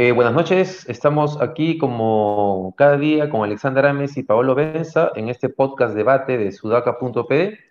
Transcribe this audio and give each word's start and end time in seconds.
Eh, 0.00 0.12
buenas 0.12 0.32
noches, 0.32 0.88
estamos 0.88 1.38
aquí 1.42 1.76
como 1.76 2.72
cada 2.78 2.96
día 2.96 3.28
con 3.28 3.42
Alexander 3.42 3.84
Ames 3.84 4.16
y 4.16 4.22
Paolo 4.22 4.54
Benza 4.54 5.10
en 5.16 5.28
este 5.28 5.50
podcast 5.50 5.94
debate 5.94 6.38
de 6.38 6.52
sudaca.p, 6.52 7.67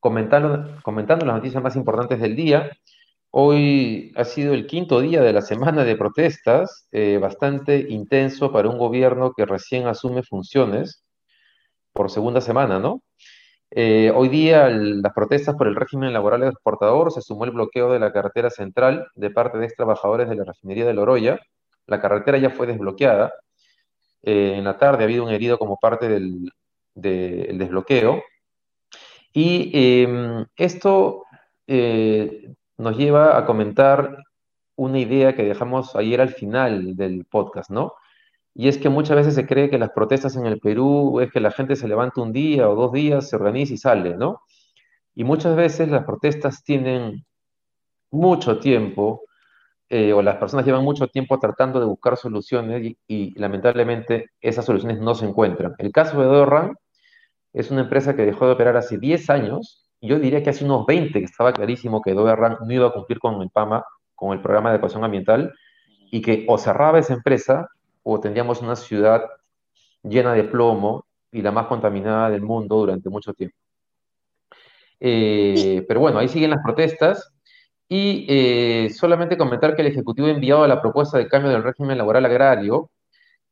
comentando, 0.00 0.78
comentando 0.82 1.26
las 1.26 1.36
noticias 1.36 1.62
más 1.62 1.76
importantes 1.76 2.20
del 2.20 2.36
día. 2.36 2.70
Hoy 3.30 4.12
ha 4.16 4.24
sido 4.24 4.54
el 4.54 4.66
quinto 4.66 5.00
día 5.00 5.22
de 5.22 5.32
la 5.32 5.42
semana 5.42 5.84
de 5.84 5.96
protestas, 5.96 6.88
eh, 6.90 7.18
bastante 7.18 7.86
intenso 7.88 8.50
para 8.52 8.68
un 8.68 8.78
gobierno 8.78 9.32
que 9.32 9.46
recién 9.46 9.86
asume 9.86 10.22
funciones 10.22 11.04
por 11.92 12.10
segunda 12.10 12.40
semana, 12.40 12.78
¿no? 12.80 13.02
Eh, 13.72 14.10
hoy 14.14 14.28
día 14.28 14.68
las 14.68 15.12
protestas 15.12 15.54
por 15.54 15.68
el 15.68 15.76
régimen 15.76 16.12
laboral 16.12 16.42
exportador 16.42 17.12
se 17.12 17.22
sumó 17.22 17.44
el 17.44 17.52
bloqueo 17.52 17.92
de 17.92 18.00
la 18.00 18.12
carretera 18.12 18.50
central 18.50 19.06
de 19.14 19.30
parte 19.30 19.58
de 19.58 19.66
ex 19.66 19.76
trabajadores 19.76 20.28
de 20.28 20.34
la 20.34 20.44
refinería 20.44 20.84
de 20.84 20.94
Loroya, 20.94 21.38
la 21.86 22.00
carretera 22.00 22.38
ya 22.38 22.50
fue 22.50 22.66
desbloqueada. 22.66 23.32
Eh, 24.22 24.54
en 24.56 24.64
la 24.64 24.78
tarde 24.78 25.02
ha 25.02 25.06
habido 25.06 25.24
un 25.24 25.30
herido 25.30 25.58
como 25.58 25.76
parte 25.78 26.08
del, 26.08 26.52
desbloqueo. 26.94 28.22
Y 29.32 29.70
em, 29.74 30.46
esto 30.56 31.24
eh, 31.66 32.54
nos 32.78 32.96
lleva 32.96 33.38
a 33.38 33.46
comentar 33.46 34.18
una 34.76 34.98
idea 34.98 35.34
que 35.34 35.44
dejamos 35.44 35.94
ayer 35.96 36.20
al 36.20 36.30
final 36.30 36.96
del 36.96 37.24
podcast, 37.26 37.70
¿no? 37.70 37.94
Y 38.54 38.68
es 38.68 38.78
que 38.78 38.88
muchas 38.88 39.16
veces 39.16 39.34
se 39.34 39.46
cree 39.46 39.70
que 39.70 39.78
las 39.78 39.90
protestas 39.90 40.36
en 40.36 40.46
el 40.46 40.58
Perú 40.60 41.20
es 41.20 41.30
que 41.32 41.40
la 41.40 41.52
gente 41.52 41.76
se 41.76 41.88
levanta 41.88 42.20
un 42.22 42.32
día 42.32 42.68
o 42.68 42.74
dos 42.74 42.92
días, 42.92 43.28
se 43.28 43.36
organiza 43.36 43.74
y 43.74 43.78
sale, 43.78 44.16
¿no? 44.16 44.42
Y 45.14 45.24
muchas 45.24 45.56
veces 45.56 45.88
las 45.88 46.04
protestas 46.04 46.64
tienen 46.64 47.24
mucho 48.10 48.58
tiempo 48.58 49.22
eh, 49.88 50.12
o 50.12 50.22
las 50.22 50.36
personas 50.36 50.64
llevan 50.64 50.84
mucho 50.84 51.08
tiempo 51.08 51.38
tratando 51.38 51.80
de 51.80 51.86
buscar 51.86 52.16
soluciones 52.16 52.94
y, 53.08 53.38
lamentablemente 53.38 54.30
esas 54.40 54.64
soluciones 54.64 55.00
no 55.00 55.14
se 55.14 55.26
encuentran. 55.26 55.74
El 55.78 55.92
caso 55.92 56.20
de 56.20 56.26
Dorran 56.26 56.76
es 57.52 57.70
una 57.70 57.82
empresa 57.82 58.14
que 58.14 58.24
dejó 58.24 58.46
de 58.46 58.52
operar 58.52 58.76
hace 58.76 58.98
10 58.98 59.30
años, 59.30 59.86
yo 60.00 60.18
diría 60.18 60.42
que 60.42 60.50
hace 60.50 60.64
unos 60.64 60.86
20 60.86 61.18
que 61.18 61.24
estaba 61.24 61.52
clarísimo 61.52 62.00
que 62.00 62.14
Dorran 62.14 62.56
no 62.64 62.72
iba 62.72 62.88
a 62.88 62.92
cumplir 62.92 63.18
con 63.18 63.40
el 63.42 63.50
PAMA, 63.50 63.84
con 64.14 64.32
el 64.32 64.40
programa 64.40 64.70
de 64.70 64.76
ecuación 64.76 65.04
ambiental, 65.04 65.52
y 66.10 66.22
que 66.22 66.44
o 66.48 66.58
cerraba 66.58 66.98
esa 66.98 67.14
empresa 67.14 67.68
o 68.02 68.18
tendríamos 68.20 68.62
una 68.62 68.76
ciudad 68.76 69.22
llena 70.02 70.32
de 70.32 70.44
plomo 70.44 71.06
y 71.30 71.42
la 71.42 71.52
más 71.52 71.66
contaminada 71.66 72.30
del 72.30 72.42
mundo 72.42 72.76
durante 72.76 73.08
mucho 73.10 73.32
tiempo. 73.34 73.56
Eh, 74.98 75.84
pero 75.86 76.00
bueno, 76.00 76.18
ahí 76.18 76.28
siguen 76.28 76.50
las 76.50 76.62
protestas 76.62 77.32
y 77.88 78.26
eh, 78.28 78.90
solamente 78.90 79.36
comentar 79.36 79.74
que 79.74 79.82
el 79.82 79.88
Ejecutivo 79.88 80.28
ha 80.28 80.32
enviado 80.32 80.66
la 80.66 80.80
propuesta 80.80 81.18
de 81.18 81.28
cambio 81.28 81.50
del 81.50 81.62
régimen 81.62 81.98
laboral 81.98 82.24
agrario 82.24 82.90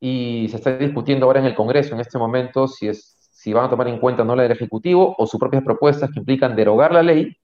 y 0.00 0.46
se 0.50 0.56
está 0.56 0.76
discutiendo 0.76 1.26
ahora 1.26 1.40
en 1.40 1.46
el 1.46 1.54
Congreso 1.54 1.94
en 1.94 2.00
este 2.00 2.18
momento 2.18 2.68
si, 2.68 2.88
es, 2.88 3.17
si 3.38 3.52
van 3.52 3.66
a 3.66 3.70
tomar 3.70 3.86
en 3.86 4.00
cuenta 4.00 4.24
no 4.24 4.34
la 4.34 4.42
del 4.42 4.50
Ejecutivo 4.50 5.14
o 5.16 5.24
sus 5.24 5.38
propias 5.38 5.62
propuestas 5.62 6.10
que 6.10 6.18
implican 6.18 6.56
derogar 6.56 6.92
la 6.92 7.04
ley 7.04 7.36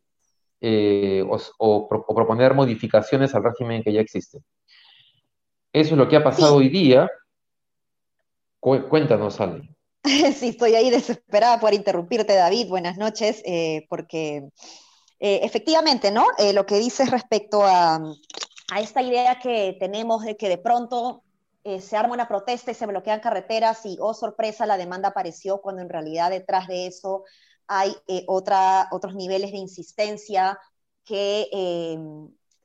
eh, 0.61 1.25
o, 1.29 1.89
proponer 1.89 2.53
modificaciones 2.53 3.33
al 3.33 3.45
régimen 3.45 3.81
que 3.85 3.93
ya 3.93 4.01
existe. 4.01 4.41
Eso 5.73 5.95
es 5.95 5.97
lo 5.97 6.09
que 6.09 6.17
ha 6.17 6.25
pasado 6.25 6.57
hoy 6.57 6.69
día. 6.69 7.09
Cuéntanos, 8.59 9.41
Ale. 9.41 9.69
Sí, 10.35 10.49
estoy 10.49 10.75
ahí 10.75 10.91
desesperada 10.91 11.61
por 11.61 11.73
interrumpirte, 11.75 12.35
David. 12.35 12.69
Buenas 12.69 12.99
noches, 12.99 13.41
eh, 13.47 13.87
porque 13.89 14.49
eh, 15.21 15.41
efectivamente, 15.45 16.11
¿no? 16.11 16.27
Lo 16.55 16.67
que 16.67 16.79
dices 16.79 17.09
respecto 17.13 17.63
a, 17.63 18.01
esta 18.81 19.01
idea 19.01 19.39
que 19.39 19.77
tenemos 19.79 20.25
de 20.25 20.37
que 20.37 20.49
de 20.49 20.59
pronto 20.59 21.23
eh, 21.65 21.81
se 21.81 21.97
arma 21.97 22.15
una 22.15 22.29
protesta 22.29 22.71
y 22.71 22.75
se 22.75 22.87
bloquean 22.87 23.21
carreteras 23.21 23.85
y, 23.87 23.97
oh 24.01 24.15
sorpresa, 24.15 24.67
la 24.67 24.77
demanda 24.77 25.09
apareció 25.09 25.61
cuando 25.61 25.83
en 25.83 25.89
realidad 25.89 26.31
detrás 26.31 26.69
de 26.69 26.87
eso 26.87 27.25
hay 27.67 27.97
otra, 28.27 28.89
otros 28.93 29.15
niveles 29.15 29.51
de 29.51 29.59
insistencia 29.59 30.59
que 31.05 31.49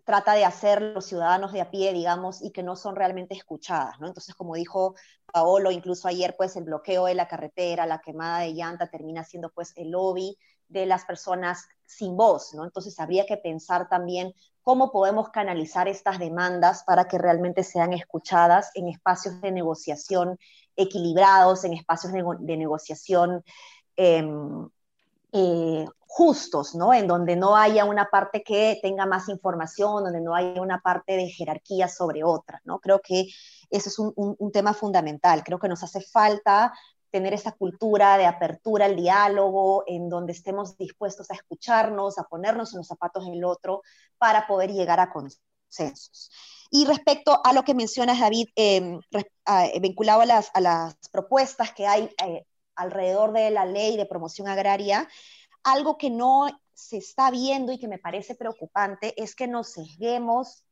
trata 0.10 0.34
de 0.34 0.44
hacer 0.44 0.82
los 0.82 1.06
ciudadanos 1.06 1.52
de 1.54 1.62
a 1.62 1.70
pie, 1.70 1.94
digamos, 1.94 2.42
y 2.42 2.50
que 2.50 2.64
no 2.64 2.76
son 2.76 2.96
realmente 2.96 3.36
escuchadas, 3.36 4.00
¿no? 4.00 4.08
Entonces, 4.08 4.34
como 4.34 4.56
dijo 4.56 4.96
Paolo, 5.32 5.70
incluso 5.70 6.08
ayer, 6.08 6.36
pues 6.36 6.56
el 6.56 6.64
bloqueo 6.64 7.06
de 7.06 7.14
la 7.14 7.28
carretera, 7.28 7.86
la 7.86 8.02
quemada 8.02 8.40
de 8.40 8.54
llanta 8.54 8.90
termina 8.90 9.24
siendo 9.24 9.52
pues 9.52 9.72
el 9.76 9.92
lobby 9.92 10.36
de 10.70 10.86
las 10.86 11.06
personas 11.06 11.68
sin 11.86 12.16
voz, 12.16 12.54
¿no? 12.54 12.64
Entonces 12.64 13.00
habría 13.00 13.26
que 13.26 13.38
pensar 13.38 13.90
también 13.90 14.34
cómo 14.62 14.92
podemos 14.92 15.30
canalizar 15.30 15.88
estas 15.88 16.20
demandas 16.20 16.84
para 16.84 17.08
que 17.08 17.18
realmente 17.18 17.64
sean 17.64 17.92
escuchadas 17.94 18.70
en 18.76 18.88
espacios 18.88 19.42
de 19.42 19.52
negociación 19.52 20.38
equilibrados, 20.76 21.64
en 21.66 21.74
espacios 21.74 22.14
de, 22.14 22.58
negociación 22.58 23.44
em, 23.96 24.70
eh, 25.32 25.86
justos, 26.02 26.76
¿no? 26.76 26.94
En 26.94 27.08
donde 27.08 27.36
no 27.36 27.56
haya 27.56 27.86
una 27.86 28.06
parte 28.06 28.44
que 28.44 28.80
tenga 28.82 29.06
más 29.06 29.28
información, 29.28 30.04
donde 30.04 30.22
no 30.22 30.36
haya 30.36 30.62
una 30.62 30.80
parte 30.82 31.18
de 31.18 31.28
jerarquía 31.30 31.88
sobre 31.88 32.24
otra, 32.24 32.62
¿no? 32.64 32.80
Creo 32.80 33.02
que 33.02 33.28
eso 33.72 33.90
es 33.90 34.00
un, 34.00 34.14
un 34.16 34.52
tema 34.52 34.74
fundamental. 34.74 35.44
Creo 35.44 35.60
que 35.60 35.68
nos 35.68 35.84
hace 35.84 36.02
falta 36.02 36.74
tener 37.12 37.34
esa 37.34 37.52
cultura 37.52 38.18
de 38.18 38.26
apertura 38.26 38.86
al 38.86 38.96
diálogo, 38.96 39.84
en 39.88 40.10
donde 40.10 40.34
estemos 40.34 40.78
dispuestos 40.78 41.30
a 41.32 41.36
escucharnos, 41.36 42.18
a 42.18 42.24
ponernos 42.24 42.74
en 42.74 42.80
los 42.80 42.88
zapatos 42.88 43.26
del 43.26 43.44
otro 43.44 43.82
para 44.18 44.48
poder 44.48 44.72
llegar 44.72 45.00
a 45.00 45.12
consensos. 45.12 46.32
Y 46.72 46.86
respecto 46.86 47.42
a 47.44 47.54
lo 47.54 47.64
que 47.64 47.74
mencionas, 47.74 48.20
David, 48.20 48.48
eh, 48.56 49.00
vinculado 49.82 50.22
a 50.22 50.26
las, 50.26 50.52
a 50.54 50.62
las, 50.62 50.96
propuestas 51.12 51.74
que 51.74 51.88
hay 51.88 52.10
eh, 52.24 52.46
alrededor 52.76 53.34
de 53.34 53.50
la 53.50 53.66
ley 53.66 53.98
de 53.98 54.06
promoción 54.06 54.48
agraria, 54.48 55.08
algo 55.64 55.98
que 55.98 56.10
no 56.10 56.48
se 56.74 56.98
está 56.98 57.32
viendo 57.32 57.72
y 57.72 57.80
que 57.80 57.88
me 57.88 57.98
parece 57.98 58.36
preocupante 58.36 59.14
es 59.22 59.36
que 59.36 59.48
nos 59.48 59.74
sesguemos 59.74 60.64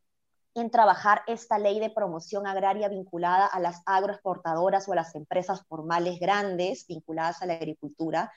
en 0.61 0.71
trabajar 0.71 1.21
esta 1.27 1.59
ley 1.59 1.79
de 1.79 1.89
promoción 1.89 2.47
agraria 2.47 2.89
vinculada 2.89 3.45
a 3.45 3.59
las 3.59 3.81
agroexportadoras 3.85 4.87
o 4.87 4.93
a 4.93 4.95
las 4.95 5.15
empresas 5.15 5.63
formales 5.67 6.19
grandes 6.19 6.85
vinculadas 6.87 7.41
a 7.41 7.45
la 7.45 7.53
agricultura, 7.53 8.31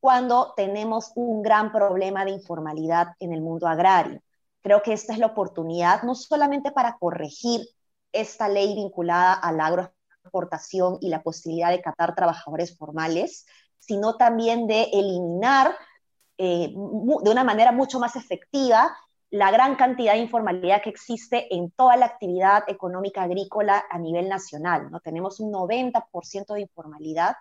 cuando 0.00 0.54
tenemos 0.56 1.12
un 1.14 1.42
gran 1.42 1.72
problema 1.72 2.24
de 2.24 2.30
informalidad 2.30 3.08
en 3.20 3.32
el 3.32 3.42
mundo 3.42 3.66
agrario. 3.66 4.20
Creo 4.62 4.82
que 4.82 4.92
esta 4.92 5.12
es 5.12 5.18
la 5.18 5.26
oportunidad 5.26 6.02
no 6.02 6.14
solamente 6.14 6.70
para 6.70 6.96
corregir 6.98 7.66
esta 8.12 8.48
ley 8.48 8.74
vinculada 8.74 9.34
a 9.34 9.52
la 9.52 9.66
agroexportación 9.66 10.98
y 11.00 11.08
la 11.08 11.22
posibilidad 11.22 11.70
de 11.70 11.82
catar 11.82 12.14
trabajadores 12.14 12.76
formales, 12.76 13.46
sino 13.78 14.16
también 14.16 14.66
de 14.66 14.84
eliminar 14.92 15.76
eh, 16.38 16.72
de 16.72 17.30
una 17.30 17.44
manera 17.44 17.72
mucho 17.72 17.98
más 17.98 18.16
efectiva 18.16 18.96
la 19.30 19.50
gran 19.50 19.76
cantidad 19.76 20.14
de 20.14 20.20
informalidad 20.20 20.82
que 20.82 20.90
existe 20.90 21.54
en 21.54 21.70
toda 21.70 21.96
la 21.96 22.06
actividad 22.06 22.64
económica 22.66 23.22
agrícola 23.22 23.84
a 23.90 23.98
nivel 23.98 24.28
nacional. 24.28 24.90
¿no? 24.90 25.00
Tenemos 25.00 25.38
un 25.40 25.52
90% 25.52 26.54
de 26.54 26.62
informalidad 26.62 27.36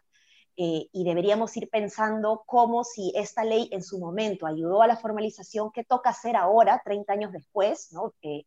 eh, 0.58 0.90
y 0.92 1.04
deberíamos 1.04 1.56
ir 1.56 1.70
pensando 1.70 2.44
cómo 2.46 2.84
si 2.84 3.14
esta 3.16 3.44
ley 3.44 3.70
en 3.72 3.84
su 3.84 4.00
momento 4.00 4.48
ayudó 4.48 4.82
a 4.82 4.88
la 4.88 4.98
formalización, 4.98 5.72
¿qué 5.72 5.84
toca 5.84 6.10
hacer 6.10 6.36
ahora, 6.36 6.82
30 6.84 7.14
años 7.14 7.32
después, 7.32 7.90
¿no? 7.92 8.14
Eh, 8.22 8.44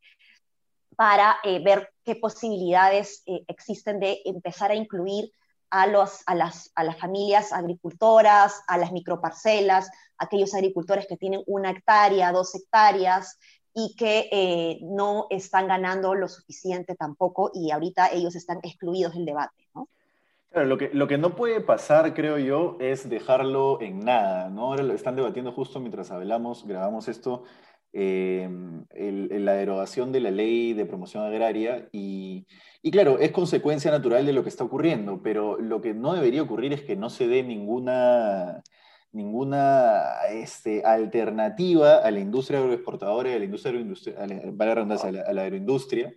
para 0.96 1.36
eh, 1.44 1.62
ver 1.62 1.88
qué 2.04 2.16
posibilidades 2.16 3.22
existen 3.46 4.00
de 4.00 4.20
empezar 4.24 4.70
a 4.70 4.74
incluir 4.74 5.30
a, 5.70 5.86
los, 5.86 6.22
a, 6.26 6.34
las, 6.34 6.72
a 6.74 6.84
las 6.84 6.98
familias 6.98 7.52
agricultoras, 7.52 8.62
a 8.66 8.76
las 8.78 8.92
microparcelas, 8.92 9.90
aquellos 10.18 10.54
agricultores 10.54 11.06
que 11.06 11.16
tienen 11.16 11.42
una 11.46 11.70
hectárea, 11.70 12.32
dos 12.32 12.54
hectáreas 12.54 13.38
y 13.74 13.94
que 13.96 14.28
eh, 14.32 14.78
no 14.82 15.26
están 15.30 15.68
ganando 15.68 16.14
lo 16.14 16.28
suficiente 16.28 16.96
tampoco 16.96 17.50
y 17.54 17.70
ahorita 17.70 18.08
ellos 18.12 18.34
están 18.34 18.58
excluidos 18.62 19.14
del 19.14 19.24
debate, 19.24 19.68
¿no? 19.74 19.88
Lo 20.52 20.76
que, 20.76 20.90
lo 20.92 21.06
que 21.06 21.16
no 21.16 21.36
puede 21.36 21.60
pasar, 21.60 22.12
creo 22.12 22.36
yo, 22.36 22.76
es 22.80 23.08
dejarlo 23.08 23.80
en 23.80 24.04
nada, 24.04 24.50
¿no? 24.50 24.62
Ahora 24.64 24.82
lo 24.82 24.94
están 24.94 25.14
debatiendo 25.14 25.52
justo 25.52 25.78
mientras 25.78 26.10
hablamos, 26.10 26.66
grabamos 26.66 27.06
esto, 27.06 27.44
eh, 27.92 28.48
la 28.94 29.54
derogación 29.54 30.12
de 30.12 30.20
la 30.20 30.30
ley 30.30 30.72
de 30.74 30.86
promoción 30.86 31.24
agraria 31.24 31.88
y, 31.92 32.46
claro, 32.92 33.18
es 33.18 33.32
consecuencia 33.32 33.90
natural 33.90 34.26
de 34.26 34.32
lo 34.32 34.42
que 34.42 34.48
está 34.48 34.64
ocurriendo, 34.64 35.22
pero 35.22 35.58
lo 35.58 35.80
que 35.80 35.94
no 35.94 36.14
debería 36.14 36.42
ocurrir 36.42 36.72
es 36.72 36.82
que 36.82 36.96
no 36.96 37.10
se 37.10 37.26
dé 37.26 37.42
ninguna, 37.42 38.62
ninguna 39.12 40.02
este, 40.30 40.84
alternativa 40.84 41.96
a 41.96 42.10
la 42.10 42.20
industria 42.20 42.60
agroexportadora 42.60 43.34
a 43.34 43.38
la 43.38 43.44
industria 43.44 43.70
agroindustria, 43.70 44.16
a 44.18 44.26
la, 44.26 45.22
a 45.22 45.32
la 45.32 45.42
agroindustria, 45.42 46.14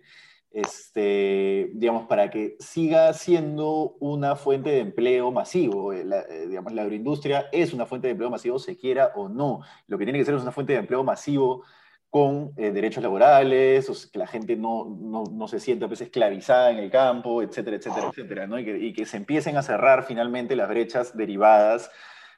este, 0.54 1.72
digamos, 1.74 2.06
para 2.06 2.30
que 2.30 2.56
siga 2.60 3.12
siendo 3.12 3.96
una 3.98 4.36
fuente 4.36 4.70
de 4.70 4.78
empleo 4.78 5.32
masivo. 5.32 5.92
Eh, 5.92 6.04
la, 6.04 6.20
eh, 6.20 6.46
digamos, 6.48 6.72
la 6.72 6.82
agroindustria 6.82 7.48
es 7.50 7.74
una 7.74 7.86
fuente 7.86 8.06
de 8.06 8.12
empleo 8.12 8.30
masivo, 8.30 8.60
se 8.60 8.76
quiera 8.76 9.10
o 9.16 9.28
no. 9.28 9.62
Lo 9.88 9.98
que 9.98 10.04
tiene 10.04 10.20
que 10.20 10.24
ser 10.24 10.34
es 10.34 10.42
una 10.42 10.52
fuente 10.52 10.72
de 10.72 10.78
empleo 10.78 11.02
masivo 11.02 11.64
con 12.08 12.52
eh, 12.56 12.70
derechos 12.70 13.02
laborales, 13.02 14.08
que 14.12 14.18
la 14.20 14.28
gente 14.28 14.54
no, 14.54 14.84
no, 14.84 15.24
no, 15.24 15.48
se 15.48 15.58
sienta 15.58 15.88
pues, 15.88 16.00
esclavizada 16.00 16.70
en 16.70 16.78
el 16.78 16.88
campo, 16.88 17.42
etcétera, 17.42 17.76
etcétera, 17.76 18.06
etcétera, 18.10 18.46
¿no? 18.46 18.56
y, 18.56 18.64
que, 18.64 18.78
y 18.78 18.92
que 18.92 19.04
se 19.06 19.16
empiecen 19.16 19.56
a 19.56 19.62
cerrar 19.64 20.04
finalmente 20.04 20.54
las 20.54 20.68
brechas 20.68 21.16
derivadas 21.16 21.90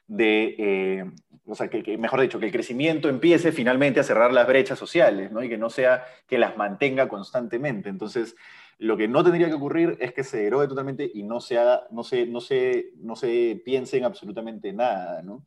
de, 0.07 0.55
eh, 0.57 1.11
o 1.45 1.55
sea, 1.55 1.69
que, 1.69 1.97
mejor 1.97 2.21
dicho, 2.21 2.39
que 2.39 2.47
el 2.47 2.51
crecimiento 2.51 3.09
empiece 3.09 3.51
finalmente 3.51 3.99
a 3.99 4.03
cerrar 4.03 4.33
las 4.33 4.47
brechas 4.47 4.79
sociales, 4.79 5.31
¿no? 5.31 5.43
Y 5.43 5.49
que 5.49 5.57
no 5.57 5.69
sea 5.69 6.05
que 6.27 6.37
las 6.37 6.57
mantenga 6.57 7.07
constantemente. 7.07 7.89
Entonces, 7.89 8.35
lo 8.79 8.97
que 8.97 9.07
no 9.07 9.23
tendría 9.23 9.47
que 9.47 9.53
ocurrir 9.53 9.97
es 9.99 10.13
que 10.13 10.23
se 10.23 10.45
erogue 10.45 10.67
totalmente 10.67 11.09
y 11.13 11.23
no 11.23 11.39
se 11.39 11.57
haga, 11.57 11.87
no 11.91 12.03
se, 12.03 12.25
no 12.25 12.41
se, 12.41 12.91
no 12.97 13.15
se 13.15 13.61
piense 13.63 13.97
en 13.97 14.05
absolutamente 14.05 14.73
nada, 14.73 15.21
¿no? 15.21 15.45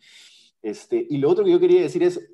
Este, 0.62 1.06
y 1.08 1.18
lo 1.18 1.30
otro 1.30 1.44
que 1.44 1.52
yo 1.52 1.60
quería 1.60 1.80
decir 1.80 2.02
es, 2.02 2.30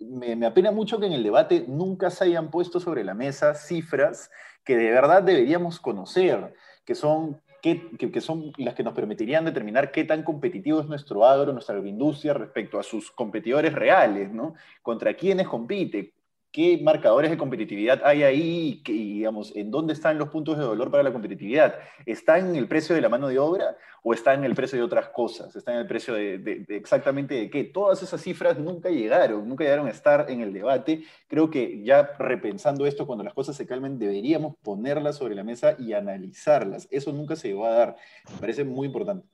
me 0.00 0.46
apena 0.46 0.70
mucho 0.70 1.00
que 1.00 1.06
en 1.06 1.12
el 1.12 1.22
debate 1.22 1.64
nunca 1.66 2.10
se 2.10 2.24
hayan 2.24 2.50
puesto 2.50 2.78
sobre 2.78 3.04
la 3.04 3.14
mesa 3.14 3.54
cifras 3.54 4.30
que 4.64 4.76
de 4.76 4.90
verdad 4.90 5.22
deberíamos 5.22 5.80
conocer, 5.80 6.54
que 6.84 6.94
son 6.94 7.40
que, 7.60 8.20
son 8.20 8.52
las 8.56 8.74
que 8.74 8.82
nos 8.82 8.94
permitirían 8.94 9.44
determinar 9.44 9.90
qué 9.90 10.04
tan 10.04 10.22
competitivo 10.22 10.80
es 10.80 10.86
nuestro 10.86 11.24
agro, 11.24 11.52
nuestra 11.52 11.74
agroindustria 11.74 12.34
respecto 12.34 12.78
a 12.78 12.82
sus 12.82 13.10
competidores 13.10 13.72
reales, 13.72 14.32
¿no? 14.32 14.54
Contra 14.82 15.14
quiénes 15.14 15.48
compite, 15.48 16.12
qué 16.50 16.78
marcadores 16.82 17.30
de 17.30 17.38
competitividad 17.38 18.00
hay 18.04 18.22
ahí 18.22 18.82
y, 18.86 19.14
digamos, 19.14 19.54
en 19.54 19.70
dónde 19.70 19.92
están 19.92 20.18
los 20.18 20.28
puntos 20.28 20.56
de 20.58 20.64
dolor 20.64 20.90
para 20.90 21.02
la 21.02 21.12
competitividad. 21.12 21.74
¿Está 22.06 22.38
en 22.38 22.56
el 22.56 22.68
precio 22.68 22.94
de 22.94 23.00
la 23.00 23.08
mano 23.08 23.28
de 23.28 23.38
obra 23.38 23.76
o 24.02 24.14
está 24.14 24.34
en 24.34 24.44
el 24.44 24.54
precio 24.54 24.78
de 24.78 24.84
otras 24.84 25.08
cosas? 25.10 25.54
¿Está 25.54 25.72
en 25.72 25.78
el 25.78 25.86
precio 25.86 26.14
de, 26.14 26.64
exactamente 26.68 27.34
de 27.34 27.50
qué? 27.50 27.64
Todas 27.64 28.02
esas 28.02 28.20
cifras 28.20 28.58
nunca 28.58 28.88
llegaron, 28.88 29.48
nunca 29.48 29.64
llegaron 29.64 29.86
a 29.86 29.90
estar 29.90 30.30
en 30.30 30.40
el 30.40 30.52
debate. 30.52 31.02
Creo 31.28 31.50
que 31.50 31.82
ya 31.82 32.10
repensando 32.18 32.86
esto, 32.86 33.06
cuando 33.06 33.24
las 33.24 33.34
cosas 33.34 33.56
se 33.56 33.66
calmen, 33.66 33.98
deberíamos 33.98 34.56
ponerlas 34.62 35.16
sobre 35.16 35.34
la 35.34 35.44
mesa 35.44 35.76
y 35.78 35.92
analizarlas. 35.92 36.88
Eso 36.90 37.12
nunca 37.12 37.36
se 37.36 37.52
va 37.52 37.68
a 37.68 37.74
dar. 37.74 37.96
Me 38.32 38.40
parece 38.40 38.64
muy 38.64 38.86
importante. 38.86 39.26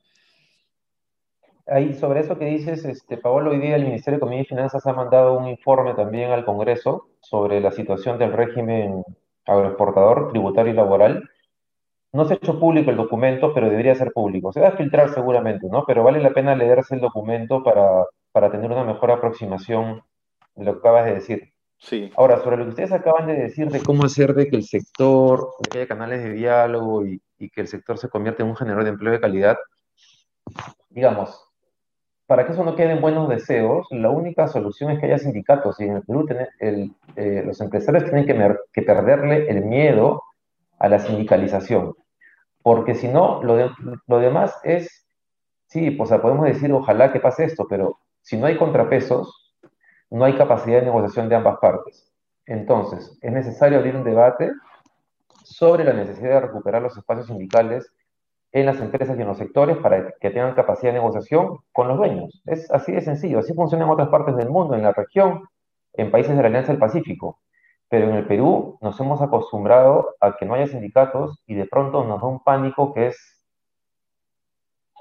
Ahí, 1.66 1.94
sobre 1.94 2.20
eso 2.20 2.38
que 2.38 2.44
dices, 2.44 2.84
este, 2.84 3.16
Paolo, 3.16 3.52
hoy 3.52 3.58
día 3.58 3.76
el 3.76 3.84
Ministerio 3.84 4.16
de 4.16 4.19
Economía 4.19 4.43
y 4.43 4.46
Finanzas 4.46 4.87
ha 4.87 4.93
mandado 4.93 5.38
un 5.38 5.49
informe 5.49 5.94
también 5.94 6.31
al 6.31 6.44
Congreso 6.44 7.08
sobre 7.20 7.58
la 7.61 7.70
situación 7.70 8.19
del 8.19 8.34
régimen 8.34 9.02
agroexportador, 9.46 10.31
tributario 10.31 10.72
y 10.72 10.76
laboral. 10.76 11.31
No 12.12 12.26
se 12.26 12.34
ha 12.34 12.37
hecho 12.37 12.61
público 12.61 12.90
el 12.90 12.99
documento, 12.99 13.55
pero 13.55 13.70
debería 13.70 13.94
ser 13.94 14.12
público. 14.12 14.52
Se 14.52 14.61
va 14.61 14.69
a 14.69 14.76
filtrar 14.76 15.14
seguramente, 15.14 15.66
¿no? 15.70 15.84
Pero 15.87 16.05
vale 16.05 16.20
la 16.20 16.34
pena 16.34 16.55
leerse 16.55 16.96
el 16.96 17.00
documento 17.00 17.62
para, 17.62 18.05
para 18.31 18.50
tener 18.50 18.70
una 18.70 18.84
mejor 18.84 19.11
aproximación 19.11 20.02
de 20.56 20.64
lo 20.64 20.75
que 20.75 20.78
acabas 20.81 21.06
de 21.06 21.14
decir. 21.14 21.52
Sí. 21.78 22.12
Ahora, 22.16 22.40
sobre 22.40 22.58
lo 22.58 22.64
que 22.64 22.70
ustedes 22.70 22.93
acaban 22.93 23.26
de 23.26 23.34
decir 23.34 23.69
de 23.70 23.81
cómo 23.81 24.05
hacer 24.05 24.34
de 24.34 24.49
que 24.49 24.56
el 24.56 24.64
sector, 24.64 25.49
de 25.61 25.70
que 25.70 25.78
haya 25.78 25.88
canales 25.88 26.22
de 26.22 26.32
diálogo 26.34 27.06
y, 27.06 27.20
y 27.38 27.49
que 27.49 27.62
el 27.62 27.69
sector 27.69 27.96
se 27.96 28.11
convierta 28.11 28.43
en 28.43 28.50
un 28.50 28.56
generador 28.56 28.84
de 28.84 28.90
empleo 28.90 29.12
de 29.12 29.20
calidad, 29.20 29.56
digamos, 30.90 31.53
para 32.26 32.47
que 32.47 32.53
eso 32.53 32.65
no 32.65 32.75
quede 32.75 32.93
en 32.93 33.00
buenos 33.00 33.29
deseos, 33.29 33.87
la 33.91 34.09
única 34.11 34.49
solución 34.49 34.91
es 34.91 34.99
que 34.99 35.06
haya 35.06 35.19
sindicatos. 35.19 35.79
Y 35.81 35.85
en 35.85 35.97
el 35.97 36.03
Perú 36.03 36.26
eh, 36.61 37.43
los 37.44 37.61
empresarios 37.61 38.05
tienen 38.05 38.26
que, 38.73 38.82
perderle 38.82 39.49
el 39.50 39.65
miedo 39.65 40.23
a 40.79 40.88
la 40.88 40.99
sindicalización. 40.99 41.94
Porque 42.62 42.94
si 42.94 43.09
no, 43.09 43.43
lo, 43.43 44.19
demás 44.19 44.59
es, 44.62 45.06
sí, 45.67 45.91
pues 45.91 46.11
podemos 46.21 46.47
decir 46.47 46.73
ojalá 46.73 47.12
que 47.12 47.21
pase 47.21 47.44
esto, 47.44 47.67
pero 47.69 47.99
si 48.23 48.38
no 48.38 48.47
hay 48.47 48.56
contrapesos, 48.56 49.53
no 50.11 50.25
hay 50.25 50.35
capacidad 50.35 50.81
de 50.81 50.87
negociación 50.87 51.29
de 51.29 51.37
ambas 51.37 51.59
partes. 51.59 52.11
Entonces, 52.47 53.19
es 53.21 53.32
necesario 53.32 53.79
abrir 53.79 53.97
un 53.97 54.05
debate 54.05 54.50
sobre 55.43 55.85
la 55.85 55.93
necesidad 55.93 56.41
de 56.41 56.41
recuperar 56.41 56.81
los 56.81 56.97
espacios 56.97 57.26
sindicales 57.26 57.93
en 58.54 58.66
las 58.66 58.80
empresas 58.80 59.18
y 59.18 59.20
en 59.20 59.26
los 59.26 59.36
sectores 59.36 59.76
para 59.78 60.12
que 60.20 60.30
tengan 60.30 60.54
capacidad 60.54 60.92
de 60.92 61.00
negociación 61.00 61.58
con 61.72 61.88
los 61.88 61.98
dueños. 61.98 62.40
Es 62.46 62.70
así 62.70 62.92
de 62.92 63.00
sencillo, 63.00 63.40
así 63.40 63.52
funciona 63.52 63.84
en 63.84 63.90
otras 63.90 64.08
partes 64.08 64.36
del 64.36 64.48
mundo, 64.48 64.76
en 64.76 64.82
la 64.82 64.92
región, 64.92 65.42
en 65.92 66.12
países 66.12 66.36
de 66.36 66.42
la 66.42 66.48
Alianza 66.48 66.70
del 66.70 66.78
Pacífico. 66.78 67.40
Pero 67.88 68.08
en 68.08 68.14
el 68.14 68.26
Perú 68.28 68.78
nos 68.80 68.98
hemos 69.00 69.20
acostumbrado 69.20 70.14
a 70.20 70.36
que 70.36 70.46
no 70.46 70.54
haya 70.54 70.68
sindicatos 70.68 71.42
y 71.46 71.56
de 71.56 71.66
pronto 71.66 72.04
nos 72.04 72.20
da 72.20 72.28
un 72.28 72.44
pánico 72.44 72.94
que 72.94 73.08
es, 73.08 73.44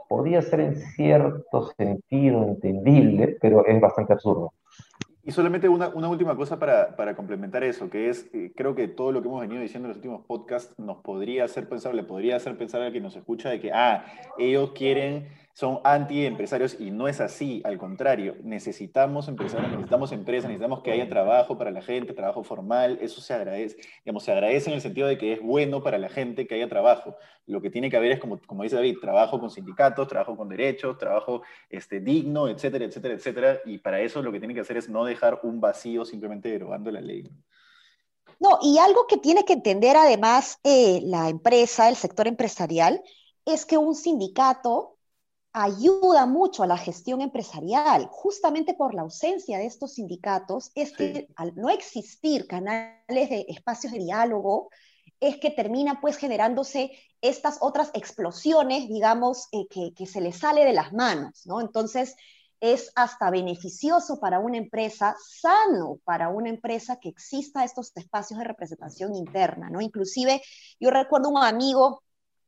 podría 0.09 0.41
ser 0.41 0.59
en 0.59 0.75
cierto 0.75 1.69
sentido 1.77 2.44
entendible, 2.44 3.38
pero 3.39 3.67
es 3.67 3.79
bastante 3.79 4.13
absurdo. 4.13 4.51
Y 5.25 5.31
solamente 5.31 5.70
una, 5.70 5.88
una 5.88 6.10
última 6.10 6.36
cosa 6.36 6.60
para, 6.60 6.98
para, 6.98 7.16
complementar 7.16 7.64
eso, 7.64 7.90
que 7.90 8.10
es, 8.10 8.30
eh, 8.34 8.52
creo 8.56 8.75
que 8.75 8.90
todo 8.90 9.14
lo 9.14 9.22
que 9.22 9.30
hemos 9.30 9.40
venido 9.40 9.62
diciendo 9.62 9.88
en 9.88 9.92
los 9.92 9.98
últimos 9.98 10.25
podcasts 10.25 10.78
nos 10.78 10.98
podría 10.98 11.46
hacer 11.46 11.70
pensar, 11.70 11.96
le 11.96 12.04
podría 12.04 12.36
hacer 12.36 12.58
pensar 12.58 12.81
a 12.81 12.92
quien 12.92 13.04
nos 13.04 13.16
escucha 13.16 13.50
de 13.50 13.62
que, 13.62 13.72
ah, 13.72 14.06
ellos 14.38 14.72
quieren 14.74 15.30
son 15.53 15.81
anti-empresarios 15.83 16.77
y 16.79 16.89
no 16.89 17.07
es 17.07 17.21
así, 17.21 17.61
al 17.63 17.77
contrario, 17.77 18.35
necesitamos 18.41 19.27
empresarios, 19.27 19.69
necesitamos 19.69 20.11
empresas, 20.11 20.50
necesitamos 20.50 20.81
que 20.81 20.91
haya 20.91 21.07
trabajo 21.07 21.59
para 21.59 21.69
la 21.69 21.83
gente, 21.83 22.13
trabajo 22.13 22.44
formal, 22.44 22.97
eso 23.01 23.21
se 23.21 23.35
agradece, 23.35 23.77
digamos, 24.03 24.23
se 24.23 24.31
agradece 24.31 24.71
en 24.71 24.75
el 24.75 24.81
sentido 24.81 25.07
de 25.07 25.19
que 25.19 25.33
es 25.33 25.41
bueno 25.44 25.83
para 25.83 26.00
la 26.00 26.09
gente 26.09 26.47
que 26.47 26.55
haya 26.55 26.67
trabajo. 26.67 27.15
Lo 27.45 27.61
que 27.61 27.69
tiene 27.69 27.91
que 27.91 27.97
haber 27.97 28.13
es, 28.13 28.19
como, 28.19 28.41
como 28.41 28.63
dice 28.63 28.77
David, 28.77 28.97
trabajo 29.00 29.39
con 29.39 29.51
sindicatos, 29.51 30.07
trabajo 30.07 30.35
con 30.35 30.50
derechos, 30.50 30.97
trabajo 30.97 31.44
este, 31.69 32.00
digno, 32.00 32.47
etcétera, 32.47 32.85
etcétera, 32.85 33.13
etcétera, 33.13 33.59
y 33.65 33.77
para 33.77 34.01
eso 34.01 34.23
lo 34.23 34.31
que 34.31 34.39
tiene 34.39 34.55
que 34.55 34.61
hacer 34.61 34.77
es 34.77 34.89
no 34.89 35.05
dejar 35.05 35.39
un 35.44 35.61
vacío 35.61 36.03
simplemente 36.03 36.50
derogando 36.50 36.89
la 36.89 37.01
ley. 37.01 37.29
No, 38.39 38.57
y 38.63 38.79
algo 38.79 39.05
que 39.05 39.17
tiene 39.17 39.45
que 39.45 39.53
entender 39.53 39.97
además 39.97 40.59
eh, 40.63 41.00
la 41.03 41.29
empresa, 41.29 41.89
el 41.89 41.95
sector 41.95 42.27
empresarial, 42.27 43.03
es 43.45 43.67
que 43.67 43.77
un 43.77 43.94
sindicato 43.94 44.97
ayuda 45.53 46.25
mucho 46.25 46.63
a 46.63 46.67
la 46.67 46.77
gestión 46.77 47.21
empresarial, 47.21 48.07
justamente 48.11 48.73
por 48.73 48.95
la 48.95 49.03
ausencia 49.03 49.59
de 49.59 49.67
estos 49.67 49.94
sindicatos, 49.94 50.71
es 50.73 50.91
que 50.91 51.27
al 51.35 51.55
no 51.55 51.69
existir 51.69 52.47
canales 52.47 53.29
de 53.29 53.45
espacios 53.48 53.93
de 53.93 54.00
diálogo, 54.00 54.69
es 55.19 55.38
que 55.38 55.51
termina 55.51 56.01
pues 56.01 56.17
generándose 56.17 56.91
estas 57.22 57.60
otras 57.62 57.91
explosiones, 57.93 58.89
digamos, 58.89 59.48
eh, 59.51 59.67
que, 59.69 59.93
que, 59.93 60.05
se 60.05 60.19
le 60.19 60.33
sale 60.33 60.65
de 60.65 60.74
las 60.74 60.91
manos, 60.91 61.45
¿no? 61.45 61.62
Entonces, 61.62 62.15
es 62.60 62.91
hasta 62.95 63.29
beneficioso 63.29 64.19
para 64.19 64.39
una 64.39 64.57
empresa, 64.57 65.15
sano 65.19 66.00
para 66.03 66.29
una 66.29 66.50
empresa 66.50 66.98
que 67.00 67.10
exista 67.10 67.63
estos 67.63 67.91
espacios 67.95 68.39
de 68.39 68.45
representación 68.45 69.15
interna, 69.15 69.69
¿no? 69.69 69.81
Inclusive, 69.81 70.41
yo 70.79 70.89
recuerdo 70.89 71.29
un 71.29 71.43
amigo 71.43 72.03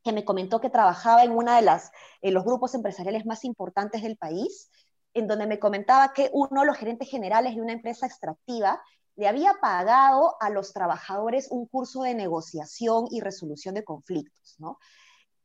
que 0.06 0.14
me 0.14 0.24
comentó 0.24 0.62
que 0.62 0.70
trabajaba 0.70 1.24
en 1.24 1.32
uno 1.32 1.54
de 1.56 1.64
las, 1.64 1.92
los 2.22 2.46
grupos 2.46 2.76
empresariales 2.76 3.26
más 3.26 3.44
importantes 3.44 4.04
del 4.04 4.18
país, 4.18 4.70
en 5.16 5.28
donde 5.28 5.48
me 5.48 5.58
comentaba 5.58 6.14
que 6.14 6.30
uno 6.32 6.62
de 6.62 6.68
los 6.68 6.78
gerentes 6.78 7.10
generales 7.10 7.56
de 7.56 7.62
una 7.62 7.74
empresa 7.74 8.06
extractiva 8.06 8.80
le 9.16 9.28
había 9.28 9.56
pagado 9.60 10.36
a 10.40 10.52
los 10.52 10.74
trabajadores 10.74 11.48
un 11.50 11.66
curso 11.66 12.04
de 12.04 12.14
negociación 12.14 13.08
y 13.10 13.20
resolución 13.22 13.74
de 13.74 13.84
conflictos, 13.84 14.56
¿no? 14.60 14.78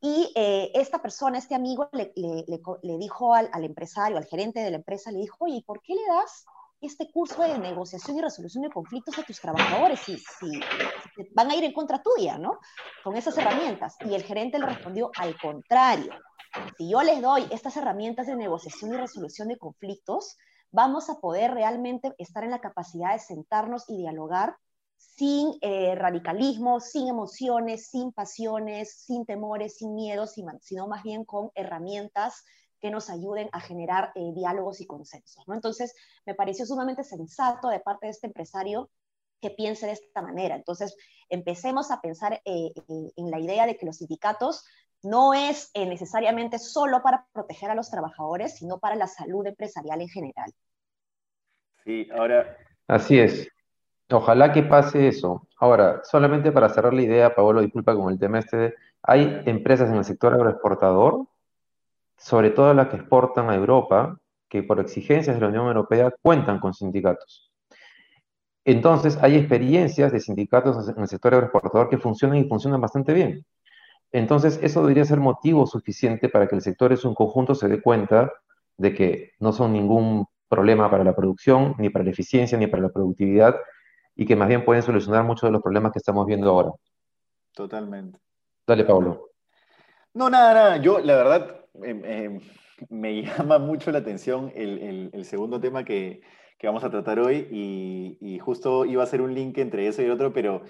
Y 0.03 0.31
eh, 0.35 0.73
esta 0.75 1.01
persona, 1.01 1.39
este 1.39 1.55
amigo, 1.55 1.89
le, 1.93 2.13
le, 2.17 2.99
dijo 2.99 3.35
al, 3.35 3.49
al, 3.53 3.65
empresario, 3.65 4.19
al 4.19 4.25
gerente 4.27 4.61
de 4.61 4.71
la 4.71 4.79
empresa, 4.79 5.11
le 5.11 5.21
dijo, 5.21 5.37
oye, 5.41 5.57
¿y 5.57 5.63
por 5.63 5.81
qué 5.83 5.95
le 5.95 6.07
das 6.07 6.45
este 6.81 7.11
curso 7.11 7.43
de 7.43 7.59
negociación 7.59 8.17
y 8.17 8.23
resolución 8.23 8.63
de 8.63 8.71
conflictos 8.71 9.19
a 9.19 9.23
tus 9.23 9.41
trabajadores 9.41 10.01
si, 10.01 10.17
si, 10.17 10.61
van 11.35 11.51
a 11.51 11.55
ir 11.55 11.65
en 11.65 11.73
contra 11.73 12.03
tuya, 12.03 12.39
¿no? 12.39 12.59
Con 13.05 13.17
esas 13.17 13.37
herramientas. 13.37 13.97
Y 14.01 14.15
el 14.15 14.23
gerente 14.23 14.59
le 14.59 14.67
respondió, 14.67 15.11
al 15.17 15.39
contrario, 15.39 16.13
si 16.77 16.91
yo 16.91 17.03
les 17.03 17.21
doy 17.21 17.47
estas 17.51 17.77
herramientas 17.77 18.27
de 18.27 18.37
negociación 18.37 18.95
y 18.95 18.97
resolución 18.97 19.49
de 19.49 19.59
conflictos, 19.59 20.37
vamos 20.71 21.11
a 21.11 21.21
poder 21.21 21.53
realmente 21.53 22.15
estar 22.19 22.45
en 22.45 22.51
la 22.51 22.61
capacidad 22.61 23.13
de 23.13 23.19
sentarnos 23.19 23.85
y 23.89 23.99
dialogar 23.99 24.57
sin 24.97 25.53
eh, 25.61 25.95
radicalismo, 25.95 26.81
sin 26.81 27.09
emociones, 27.09 27.89
sin 27.89 28.13
pasiones, 28.13 29.03
sin 29.05 29.25
temores, 29.25 29.77
sin 29.77 29.95
miedos, 29.95 30.35
sino 30.61 30.89
más 30.89 31.03
bien 31.03 31.25
con 31.25 31.51
herramientas 31.55 32.45
que 32.81 32.91
nos 32.91 33.11
ayuden 33.11 33.49
a 33.53 33.61
generar 33.61 34.13
eh, 34.15 34.33
diálogos 34.35 34.81
y 34.81 34.87
consensos. 34.87 35.47
¿no? 35.47 35.55
Entonces, 35.55 35.95
me 36.27 36.35
pareció 36.35 36.67
sumamente 36.67 37.05
sensato 37.05 37.69
de 37.69 37.81
parte 37.81 38.07
de 38.07 38.11
este 38.11 38.27
empresario 38.27 38.91
que 39.41 39.51
piense 39.51 39.87
de 39.87 39.93
esta 39.93 40.23
manera. 40.23 40.55
Entonces, 40.55 40.97
empecemos 41.29 41.91
a 41.91 42.01
pensar 42.01 42.35
eh, 42.45 42.73
eh, 42.75 43.11
en 43.17 43.31
la 43.31 43.39
idea 43.39 43.67
de 43.67 43.77
que 43.77 43.87
los 43.87 43.97
sindicatos 43.97 44.65
no 45.03 45.33
es 45.33 45.71
eh, 45.75 45.87
necesariamente 45.87 46.59
solo 46.59 47.03
para 47.03 47.27
proteger 47.33 47.71
a 47.71 47.75
los 47.75 47.91
trabajadores, 47.91 48.57
sino 48.57 48.79
para 48.79 48.97
la 48.97 49.07
salud 49.07 49.47
empresarial 49.47 50.01
en 50.01 50.09
general. 50.09 50.51
Sí, 51.85 52.09
ahora... 52.13 52.57
Así 52.87 53.19
es. 53.19 53.49
Ojalá 54.11 54.53
que 54.53 54.65
pase 54.65 55.07
eso. 55.07 55.47
Ahora, 55.59 56.03
solamente 56.03 56.51
para 56.51 56.69
cerrar 56.69 56.93
la 56.93 57.03
idea, 57.03 57.35
Pablo, 57.35 57.61
disculpa 57.61 57.95
con 57.95 58.13
el 58.13 58.19
tema 58.19 58.41
este, 58.41 58.75
hay 59.03 59.43
empresas 59.47 59.89
en 59.89 59.97
el 59.97 60.05
sector 60.05 60.35
agroexportador, 60.35 61.27
sobre 62.21 62.51
todo 62.51 62.75
las 62.75 62.89
que 62.89 62.97
exportan 62.97 63.49
a 63.49 63.55
Europa, 63.55 64.19
que 64.49 64.63
por 64.63 64.79
exigencias 64.79 65.37
de 65.37 65.41
la 65.41 65.49
Unión 65.49 65.67
Europea 65.67 66.13
cuentan 66.23 66.59
con 66.61 66.75
sindicatos. 66.75 67.51
Entonces, 68.65 69.19
hay 69.23 69.37
experiencias 69.37 70.13
de 70.13 70.21
sindicatos 70.21 70.89
en 70.89 71.01
el 71.01 71.09
sector 71.09 71.33
agroexportador 71.33 71.89
que 71.89 71.97
funcionan 71.97 72.37
y 72.37 72.45
funcionan 72.45 72.81
bastante 72.81 73.15
bien. 73.15 73.45
Entonces, 74.13 74.61
eso 74.63 74.83
debería 74.83 75.05
ser 75.07 75.19
motivo 75.19 75.67
suficiente 75.67 76.29
para 76.29 76.47
que 76.47 76.57
el 76.57 76.61
sector 76.61 76.91
en 76.91 76.99
su 76.99 77.15
conjunto 77.15 77.55
se 77.55 77.69
dé 77.69 77.81
cuenta 77.81 78.31
de 78.77 78.95
que 78.95 79.33
no 79.39 79.53
son 79.53 79.73
ningún 79.73 80.27
problema 80.49 80.91
para 80.91 81.05
la 81.05 81.17
producción, 81.17 81.75
ni 81.79 81.89
para 81.89 82.05
la 82.05 82.11
eficiencia, 82.11 82.59
ni 82.59 82.67
para 82.67 82.83
la 82.83 82.89
productividad, 82.91 83.57
y 84.15 84.27
que 84.27 84.37
más 84.37 84.49
bien 84.49 84.65
pueden 84.65 84.83
solucionar 84.83 85.25
muchos 85.25 85.49
de 85.49 85.53
los 85.53 85.63
problemas 85.63 85.93
que 85.93 86.01
estamos 86.01 86.27
viendo 86.27 86.51
ahora. 86.51 86.71
Totalmente. 87.55 88.19
Dale, 88.67 88.85
Pablo. 88.85 89.31
No, 90.13 90.29
nada, 90.29 90.53
nada. 90.53 90.77
Yo, 90.79 90.99
la 90.99 91.15
verdad, 91.17 91.60
em, 91.83 92.05
em, 92.05 92.41
me 92.89 93.23
llama 93.23 93.59
mucho 93.59 93.91
la 93.91 93.99
atención 93.99 94.53
el, 94.55 95.25
segundo 95.25 95.61
tema 95.61 95.85
que, 95.85 96.21
vamos 96.63 96.85
a 96.85 96.91
tratar 96.91 97.19
hoy 97.21 97.47
y, 97.51 98.39
justo 98.39 98.85
iba 98.85 99.03
a 99.03 99.07
ser 99.07 99.23
un 99.23 99.35
link 99.35 99.59
entre 99.59 99.87
eso 99.87 100.03
y 100.03 100.07
el 100.07 100.11
otro, 100.11 100.33
pero 100.33 100.63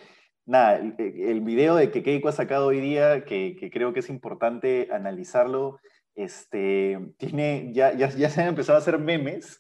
nada, 0.47 0.77
el, 0.99 1.41
video 1.41 1.77
de 1.77 1.91
que 1.91 2.03
Keiko 2.03 2.29
ha 2.29 2.33
sacado 2.33 2.69
hoy 2.69 2.81
día, 2.81 3.25
que, 3.25 3.71
creo 3.73 3.93
que 3.93 4.01
es 4.01 4.09
importante 4.09 4.89
analizarlo, 4.93 5.81
este, 6.15 6.99
tiene, 7.17 7.71
ya, 7.73 7.95
ya, 7.95 8.11
ya 8.11 8.31
se 8.31 8.43
han 8.43 8.49
empezado 8.49 8.77
a 8.77 8.81
hacer 8.81 8.99
memes 8.99 9.59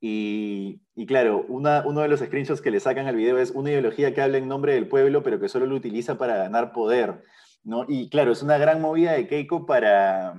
y, 0.00 0.80
claro, 1.06 1.44
una, 1.48 1.82
uno 1.84 2.02
de 2.02 2.08
los 2.08 2.20
screenshots 2.20 2.60
que 2.60 2.70
le 2.70 2.80
sacan 2.80 3.06
al 3.06 3.16
video 3.16 3.38
es 3.38 3.50
una 3.50 3.70
ideología 3.70 4.14
que 4.14 4.20
habla 4.20 4.38
en 4.38 4.48
nombre 4.48 4.74
del 4.74 4.88
pueblo, 4.88 5.22
pero 5.22 5.40
que 5.40 5.48
solo 5.48 5.66
lo 5.66 5.74
utiliza 5.74 6.18
para 6.18 6.36
ganar 6.36 6.72
poder. 6.72 7.22
¿No? 7.68 7.84
Y 7.86 8.08
claro, 8.08 8.32
es 8.32 8.42
una 8.42 8.58
gran 8.58 8.80
movida 8.80 9.12
de 9.12 9.28
Keiko 9.28 9.66
para, 9.66 10.34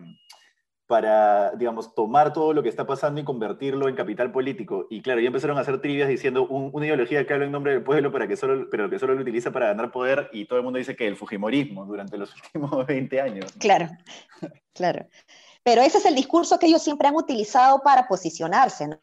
para, 0.87 1.51
digamos, 1.51 1.93
tomar 1.93 2.33
todo 2.33 2.53
lo 2.53 2.63
que 2.63 2.69
está 2.69 2.87
pasando 2.87 3.21
y 3.21 3.23
convertirlo 3.23 3.87
en 3.87 3.95
capital 3.95 4.31
político. 4.31 4.87
Y 4.89 5.01
claro, 5.01 5.21
ya 5.21 5.27
empezaron 5.27 5.57
a 5.57 5.61
hacer 5.61 5.79
trivias 5.79 6.09
diciendo 6.09 6.47
una 6.47 6.87
ideología 6.87 7.25
que 7.27 7.33
habla 7.33 7.45
en 7.45 7.51
nombre 7.51 7.73
del 7.73 7.83
pueblo, 7.83 8.11
para 8.11 8.27
que 8.27 8.35
solo, 8.35 8.67
pero 8.71 8.89
que 8.89 8.97
solo 8.97 9.13
lo 9.13 9.21
utiliza 9.21 9.51
para 9.51 9.67
ganar 9.67 9.91
poder, 9.91 10.29
y 10.33 10.45
todo 10.45 10.57
el 10.57 10.65
mundo 10.65 10.79
dice 10.79 10.95
que 10.95 11.05
el 11.05 11.15
Fujimorismo 11.15 11.85
durante 11.85 12.17
los 12.17 12.33
últimos 12.55 12.87
20 12.87 13.21
años. 13.21 13.51
Claro, 13.59 13.89
claro. 14.73 15.05
Pero 15.61 15.81
ese 15.81 15.99
es 15.99 16.05
el 16.05 16.15
discurso 16.15 16.57
que 16.57 16.65
ellos 16.65 16.83
siempre 16.83 17.07
han 17.07 17.15
utilizado 17.15 17.81
para 17.83 18.07
posicionarse, 18.07 18.87
¿no? 18.87 18.99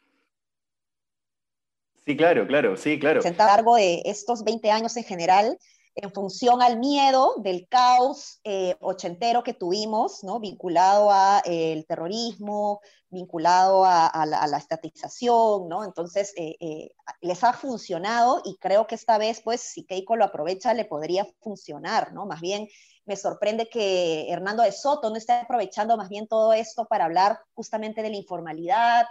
Sí, 2.05 2.17
claro, 2.17 2.47
claro, 2.47 2.77
sí, 2.77 2.99
claro. 2.99 3.21
A 3.25 3.29
lo 3.29 3.37
largo 3.37 3.77
de 3.77 4.03
estos 4.05 4.43
20 4.43 4.71
años 4.71 4.97
en 4.97 5.05
general, 5.05 5.59
en 5.97 6.13
función 6.13 6.63
al 6.63 6.79
miedo 6.79 7.35
del 7.39 7.67
caos 7.69 8.41
eh, 8.45 8.77
ochentero 8.81 9.43
que 9.43 9.55
tuvimos, 9.55 10.23
¿no? 10.23 10.39
vinculado 10.39 11.11
al 11.11 11.43
eh, 11.47 11.85
terrorismo, 11.89 12.81
vinculado 13.09 13.85
a, 13.85 14.27
la, 14.27 14.59
estatización, 14.59 15.69
¿no? 15.69 15.85
Entonces, 15.85 16.35
eh, 16.37 16.91
les 17.23 17.43
ha 17.45 17.55
funcionado 17.55 18.43
y 18.45 18.59
creo 18.59 18.87
que 18.87 18.95
esta 18.95 19.17
vez, 19.17 19.41
pues, 19.43 19.63
si 19.63 19.85
Keiko 19.85 20.17
lo 20.17 20.25
aprovecha, 20.25 20.75
le 20.75 20.85
podría 20.85 21.27
funcionar, 21.41 22.13
¿no? 22.13 22.27
Más 22.27 22.41
bien, 22.41 22.69
me 23.07 23.17
sorprende 23.17 23.69
que 23.69 24.31
Hernando 24.31 24.65
de 24.65 24.73
Soto 24.73 25.09
no 25.09 25.17
esté 25.17 25.33
aprovechando 25.33 25.97
más 25.97 26.11
bien 26.11 26.29
todo 26.29 26.53
esto 26.53 26.87
para 26.87 27.07
hablar 27.07 27.39
justamente 27.55 28.03
de 28.03 28.11
la 28.11 28.17
informalidad, 28.17 29.07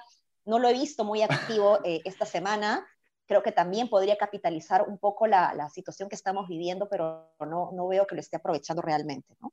no 0.46 0.60
lo 0.60 0.70
he 0.70 0.74
visto 0.74 1.04
muy 1.04 1.24
activo 1.24 1.80
eh, 1.84 2.02
esta 2.06 2.26
semana. 2.26 2.86
Creo 3.28 3.42
que 3.42 3.52
también 3.52 3.90
podría 3.90 4.18
capitalizar 4.18 4.86
un 4.88 4.98
poco 4.98 5.28
la, 5.28 5.70
situación 5.70 6.10
que 6.10 6.16
estamos 6.16 6.48
viviendo, 6.48 6.88
pero 6.90 7.30
no, 7.40 7.72
no, 7.74 7.88
veo 7.88 8.06
que 8.06 8.16
lo 8.16 8.22
esté 8.22 8.38
aprovechando 8.38 8.82
realmente, 8.82 9.36
¿no? 9.42 9.52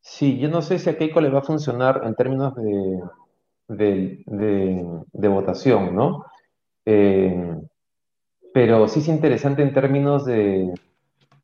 Sí, 0.00 0.38
yo 0.38 0.48
no 0.48 0.62
sé 0.62 0.78
si 0.78 0.90
a 0.90 0.98
Keiko 0.98 1.20
le 1.20 1.30
va 1.30 1.40
a 1.40 1.44
funcionar 1.44 2.02
en 2.04 2.14
términos 2.14 2.54
de, 2.56 4.22
de, 4.26 5.28
votación, 5.28 5.94
¿no? 5.94 6.24
Eh, 6.84 7.56
pero 8.52 8.88
sí 8.88 9.00
es 9.00 9.08
interesante 9.08 9.62
en 9.62 9.72
términos 9.72 10.24
de 10.24 10.74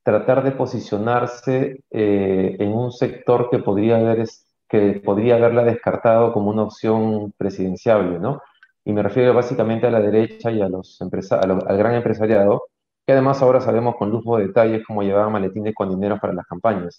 tratar 0.02 0.42
de 0.42 0.52
posicionarse 0.52 1.84
eh, 1.90 2.56
en 2.58 2.72
un 2.72 2.92
sector 2.92 3.48
que 3.50 3.58
podría 3.58 3.96
haber 3.96 4.24
que 4.68 5.00
podría 5.04 5.36
haberla 5.36 5.64
descartado 5.64 6.32
como 6.32 6.50
una 6.50 6.64
opción 6.64 7.32
presidenciable, 7.38 8.18
¿no? 8.18 8.42
Y 8.88 8.92
me 8.94 9.02
refiero 9.02 9.34
básicamente 9.34 9.86
a 9.86 9.90
la 9.90 10.00
derecha 10.00 10.50
y 10.50 10.62
a 10.62 10.68
los 10.70 10.98
al 11.02 11.76
gran 11.76 11.94
empresariado, 11.94 12.68
que 13.06 13.12
además 13.12 13.42
ahora 13.42 13.60
sabemos 13.60 13.96
con 13.96 14.08
lujo 14.08 14.38
de 14.38 14.46
detalles 14.46 14.82
cómo 14.86 15.02
llevaban 15.02 15.30
maletines 15.30 15.74
con 15.74 15.90
dinero 15.90 16.18
para 16.18 16.32
las 16.32 16.46
campañas. 16.46 16.98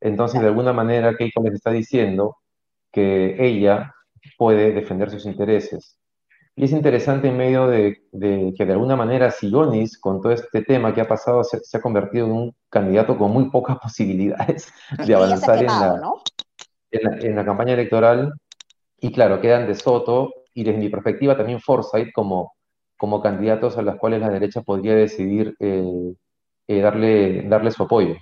Entonces, 0.00 0.40
de 0.40 0.46
alguna 0.46 0.72
manera, 0.72 1.16
Keiko 1.16 1.42
les 1.42 1.54
está 1.54 1.72
diciendo 1.72 2.36
que 2.92 3.34
ella 3.44 3.96
puede 4.38 4.70
defender 4.70 5.10
sus 5.10 5.26
intereses. 5.26 5.98
Y 6.54 6.66
es 6.66 6.70
interesante 6.70 7.26
en 7.26 7.36
medio 7.36 7.66
de, 7.66 8.00
que 8.56 8.64
de 8.64 8.72
alguna 8.72 8.94
manera 8.94 9.32
Sillonis, 9.32 9.98
con 9.98 10.20
todo 10.20 10.30
este 10.30 10.62
tema 10.62 10.94
que 10.94 11.00
ha 11.00 11.08
pasado, 11.08 11.42
se, 11.42 11.58
ha 11.76 11.80
convertido 11.80 12.26
en 12.26 12.32
un 12.32 12.56
candidato 12.70 13.18
con 13.18 13.32
muy 13.32 13.50
pocas 13.50 13.76
posibilidades 13.82 14.72
de 15.04 15.14
avanzar 15.16 15.58
en 15.58 15.66
la, 15.66 15.96
¿no? 16.00 16.22
en 16.92 17.34
la, 17.34 17.44
campaña 17.44 17.72
electoral, 17.74 18.34
y 19.00 19.10
claro, 19.10 19.40
quedan 19.40 19.66
de 19.66 19.74
Soto 19.74 20.37
y 20.58 20.64
desde 20.64 20.80
mi 20.80 20.88
perspectiva 20.88 21.36
también 21.36 21.60
Forsyth 21.60 22.12
como, 22.12 22.56
como 22.96 23.22
candidatos 23.22 23.78
a 23.78 23.82
los 23.82 23.94
cuales 23.94 24.20
la 24.20 24.28
derecha 24.28 24.60
podría 24.60 24.96
decidir 24.96 25.54
eh, 25.60 26.14
eh, 26.66 26.80
darle, 26.80 27.42
darle 27.42 27.70
su 27.70 27.84
apoyo. 27.84 28.16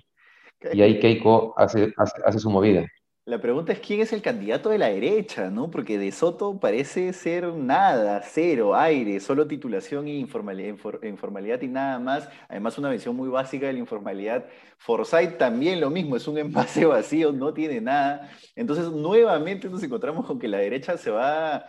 Y 0.71 0.83
ahí 0.83 1.01
Keiko 1.01 1.55
hace, 1.57 1.95
hace 1.97 2.39
su 2.39 2.51
movida. 2.51 2.87
La 3.25 3.41
pregunta 3.41 3.73
es 3.73 3.81
quién 3.81 4.01
es 4.03 4.13
el 4.13 4.21
candidato 4.21 4.69
de 4.69 4.77
la 4.77 4.89
derecha, 4.89 5.51
¿no? 5.51 5.71
Porque 5.71 5.99
De 5.99 6.13
Soto 6.13 6.61
parece 6.61 7.13
ser 7.15 7.55
nada, 7.55 8.21
cero, 8.23 8.77
aire, 8.77 9.19
solo 9.19 9.49
titulación 9.49 10.07
e 10.07 10.19
informalidad, 10.19 11.63
y 11.63 11.69
nada 11.69 11.99
más. 11.99 12.29
Además, 12.49 12.77
una 12.77 12.91
visión 12.91 13.17
muy 13.17 13.31
básica 13.31 13.67
de 13.67 13.73
la 13.73 13.79
informalidad. 13.79 14.47
Forsyth 14.77 15.39
también 15.39 15.81
lo 15.81 15.89
mismo, 15.89 16.17
es 16.17 16.29
un 16.29 16.37
envase 16.37 16.85
vacío, 16.87 17.33
no 17.33 17.55
tiene 17.55 17.81
nada. 17.81 18.31
Entonces, 18.55 18.91
nuevamente 18.93 19.71
nos 19.71 19.83
encontramos 19.83 20.27
con 20.27 20.39
que 20.39 20.49
la 20.49 20.59
derecha 20.59 20.99
se 20.99 21.11
va. 21.11 21.65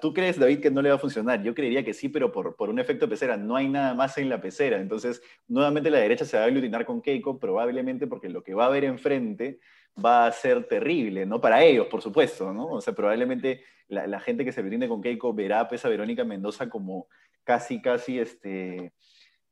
¿Tú 0.00 0.12
crees, 0.12 0.38
David, 0.38 0.60
que 0.60 0.70
no 0.70 0.80
le 0.80 0.90
va 0.90 0.94
a 0.94 0.98
funcionar? 0.98 1.42
Yo 1.42 1.54
creería 1.54 1.84
que 1.84 1.92
sí, 1.92 2.08
pero 2.08 2.30
por, 2.30 2.54
por 2.54 2.70
un 2.70 2.78
efecto 2.78 3.08
pecera. 3.08 3.36
No 3.36 3.56
hay 3.56 3.68
nada 3.68 3.94
más 3.94 4.16
en 4.16 4.28
la 4.28 4.40
pecera. 4.40 4.80
Entonces, 4.80 5.20
nuevamente 5.48 5.90
la 5.90 5.98
derecha 5.98 6.24
se 6.24 6.36
va 6.36 6.44
a 6.44 6.46
aglutinar 6.46 6.86
con 6.86 7.02
Keiko, 7.02 7.40
probablemente 7.40 8.06
porque 8.06 8.28
lo 8.28 8.44
que 8.44 8.54
va 8.54 8.64
a 8.64 8.66
haber 8.68 8.84
enfrente 8.84 9.58
va 10.02 10.26
a 10.26 10.32
ser 10.32 10.68
terrible, 10.68 11.26
¿no? 11.26 11.40
Para 11.40 11.64
ellos, 11.64 11.88
por 11.88 12.00
supuesto, 12.00 12.52
¿no? 12.52 12.66
O 12.66 12.80
sea, 12.80 12.94
probablemente 12.94 13.64
la, 13.88 14.20
gente 14.20 14.44
que 14.44 14.52
se 14.52 14.62
brinde 14.62 14.88
con 14.88 15.02
Keiko 15.02 15.34
verá 15.34 15.68
pues, 15.68 15.84
a 15.84 15.88
Verónica 15.88 16.24
Mendoza 16.24 16.68
como 16.68 17.08
casi, 17.42 17.82
casi, 17.82 18.20
este, 18.20 18.92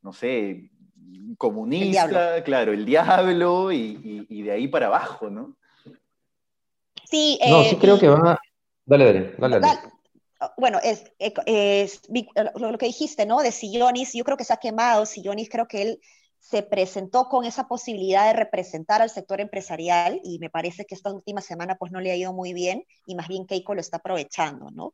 no 0.00 0.12
sé, 0.12 0.70
comunista, 1.36 2.42
claro, 2.44 2.72
el 2.72 2.86
diablo 2.86 3.72
y, 3.72 4.42
de 4.42 4.52
ahí 4.52 4.68
para 4.68 4.86
abajo, 4.86 5.28
¿no? 5.28 5.56
Sí, 7.04 7.38
no, 7.48 7.64
sí 7.64 7.74
eh, 7.74 7.78
creo 7.80 7.98
que 7.98 8.08
van 8.08 8.28
a... 8.28 8.38
Dale, 8.86 9.04
dale, 9.04 9.34
dale. 9.36 9.60
dale. 9.60 9.99
Bueno, 10.56 10.78
es, 10.82 11.04
es, 11.18 12.02
lo 12.54 12.78
que 12.78 12.86
dijiste, 12.86 13.26
¿no? 13.26 13.40
De 13.40 13.52
Sillonis, 13.52 14.12
yo 14.14 14.24
creo 14.24 14.36
que 14.36 14.44
se 14.44 14.52
ha 14.52 14.58
quemado. 14.58 15.04
Sillonis 15.06 15.48
creo 15.50 15.68
que 15.68 15.82
él 15.82 16.00
se 16.38 16.62
presentó 16.62 17.28
con 17.28 17.44
esa 17.44 17.68
posibilidad 17.68 18.26
de 18.26 18.32
representar 18.32 19.02
al 19.02 19.10
sector 19.10 19.40
empresarial 19.40 20.20
y 20.24 20.38
me 20.38 20.48
parece 20.48 20.86
que 20.86 20.94
esta 20.94 21.12
última 21.12 21.42
semana 21.42 21.76
pues 21.76 21.92
no 21.92 22.00
le 22.00 22.10
ha 22.10 22.16
ido 22.16 22.32
muy 22.32 22.54
bien 22.54 22.84
y 23.06 23.14
más 23.14 23.28
bien 23.28 23.46
Keiko 23.46 23.74
lo 23.74 23.80
está 23.80 23.98
aprovechando, 23.98 24.70
¿no? 24.70 24.92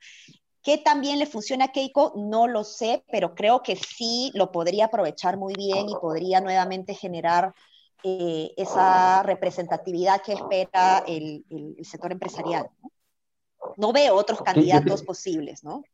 ¿Qué 0.62 0.78
también 0.78 1.20
le 1.20 1.26
funciona 1.26 1.66
a 1.66 1.72
Keiko? 1.72 2.14
No 2.16 2.48
lo 2.48 2.64
sé, 2.64 3.04
pero 3.12 3.36
creo 3.36 3.62
que 3.62 3.76
sí 3.76 4.32
lo 4.34 4.50
podría 4.50 4.86
aprovechar 4.86 5.36
muy 5.36 5.54
bien 5.54 5.88
y 5.88 5.94
podría 5.94 6.40
nuevamente 6.40 6.92
generar 6.92 7.54
eh, 8.02 8.52
esa 8.56 9.22
representatividad 9.22 10.20
que 10.22 10.32
espera 10.32 11.04
el, 11.06 11.44
sector 11.82 12.10
empresarial. 12.10 12.68
¿no? 12.82 12.90
No 13.76 13.92
veo 13.92 14.14
otros 14.14 14.42
candidatos 14.42 15.02
posibles, 15.02 15.64
¿no? 15.64 15.84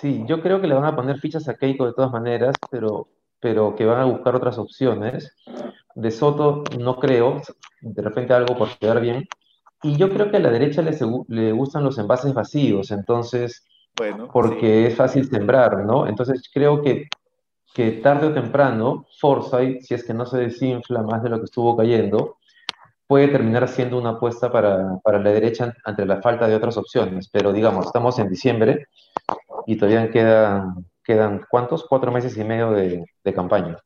Sí, 0.00 0.24
yo 0.26 0.42
creo 0.42 0.60
que 0.60 0.66
le 0.66 0.74
van 0.74 0.84
a 0.84 0.96
poner 0.96 1.18
fichas 1.18 1.48
a 1.48 1.54
Keiko 1.54 1.86
de 1.86 1.94
todas 1.94 2.10
maneras, 2.10 2.54
pero 2.70 3.08
pero 3.40 3.74
que 3.76 3.86
van 3.86 4.00
a 4.00 4.04
buscar 4.04 4.34
otras 4.34 4.58
opciones. 4.58 5.34
De 5.94 6.10
Soto 6.10 6.64
no 6.78 6.98
creo, 6.98 7.42
de 7.80 8.02
repente 8.02 8.32
algo 8.34 8.56
por 8.56 8.76
quedar 8.78 9.00
bien. 9.00 9.26
Y 9.82 9.96
yo 9.96 10.10
creo 10.10 10.30
que 10.30 10.38
a 10.38 10.40
la 10.40 10.50
derecha 10.50 10.82
le, 10.82 10.96
le 11.28 11.52
gustan 11.52 11.84
los 11.84 11.98
envases 11.98 12.34
vacíos, 12.34 12.90
entonces, 12.90 13.64
bueno, 13.96 14.28
porque 14.32 14.88
es 14.88 14.96
fácil 14.96 15.28
sembrar, 15.28 15.84
¿no? 15.84 16.08
Entonces 16.08 16.50
creo 16.52 16.82
que, 16.82 17.08
que 17.74 17.92
tarde 17.92 18.26
o 18.26 18.34
temprano, 18.34 19.06
Forsyth, 19.20 19.82
si 19.82 19.94
es 19.94 20.04
que 20.04 20.14
no 20.14 20.26
se 20.26 20.38
desinfla 20.38 21.02
más 21.02 21.22
de 21.22 21.28
lo 21.28 21.38
que 21.38 21.44
estuvo 21.44 21.76
cayendo, 21.76 22.37
puede 23.08 23.28
terminar 23.28 23.66
siendo 23.68 23.98
una 23.98 24.10
apuesta 24.10 24.52
para, 24.52 24.98
para, 25.02 25.18
la 25.18 25.30
derecha 25.30 25.74
ante 25.84 26.06
la 26.06 26.20
falta 26.22 26.46
de 26.46 26.54
otras 26.54 26.76
opciones. 26.76 27.28
Pero 27.32 27.52
digamos, 27.52 27.86
estamos 27.86 28.18
en 28.18 28.28
diciembre 28.28 28.86
y 29.66 29.76
todavía 29.76 30.10
quedan, 30.10 30.86
quedan 31.02 31.44
¿cuántos? 31.50 31.84
Cuatro 31.88 32.12
meses 32.12 32.36
y 32.36 32.44
medio 32.44 32.70
de, 32.70 33.04
de 33.24 33.34
campaña. 33.34 33.78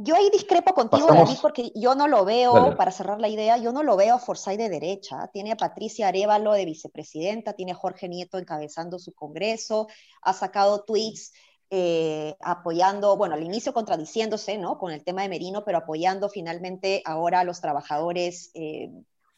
Yo 0.00 0.14
ahí 0.14 0.30
discrepo 0.30 0.74
contigo, 0.74 1.08
David, 1.08 1.38
porque 1.42 1.72
yo 1.74 1.96
no 1.96 2.06
lo 2.06 2.24
veo, 2.24 2.76
para 2.76 2.92
cerrar 2.92 3.20
la 3.20 3.26
idea, 3.26 3.56
yo 3.56 3.72
no 3.72 3.82
lo 3.82 3.96
veo 3.96 4.14
a 4.14 4.18
Forsyth 4.20 4.56
de 4.56 4.68
derecha. 4.68 5.28
Tiene 5.32 5.50
a 5.50 5.56
Patricia 5.56 6.06
Arevalo 6.06 6.52
de 6.52 6.64
vicepresidenta, 6.64 7.54
tiene 7.54 7.72
a 7.72 7.74
Jorge 7.74 8.08
Nieto 8.08 8.38
encabezando 8.38 9.00
su 9.00 9.12
congreso, 9.12 9.88
ha 10.22 10.32
sacado 10.32 10.84
tweets 10.84 11.32
eh, 11.70 12.34
apoyando, 12.40 13.16
bueno, 13.16 13.34
al 13.34 13.42
inicio 13.42 13.72
contradiciéndose, 13.72 14.58
¿no? 14.58 14.78
Con 14.78 14.92
el 14.92 15.04
tema 15.04 15.22
de 15.22 15.28
Merino, 15.28 15.64
pero 15.64 15.78
apoyando 15.78 16.28
finalmente 16.28 17.02
ahora 17.04 17.40
a 17.40 17.44
los 17.44 17.60
trabajadores 17.60 18.50
eh, 18.54 18.90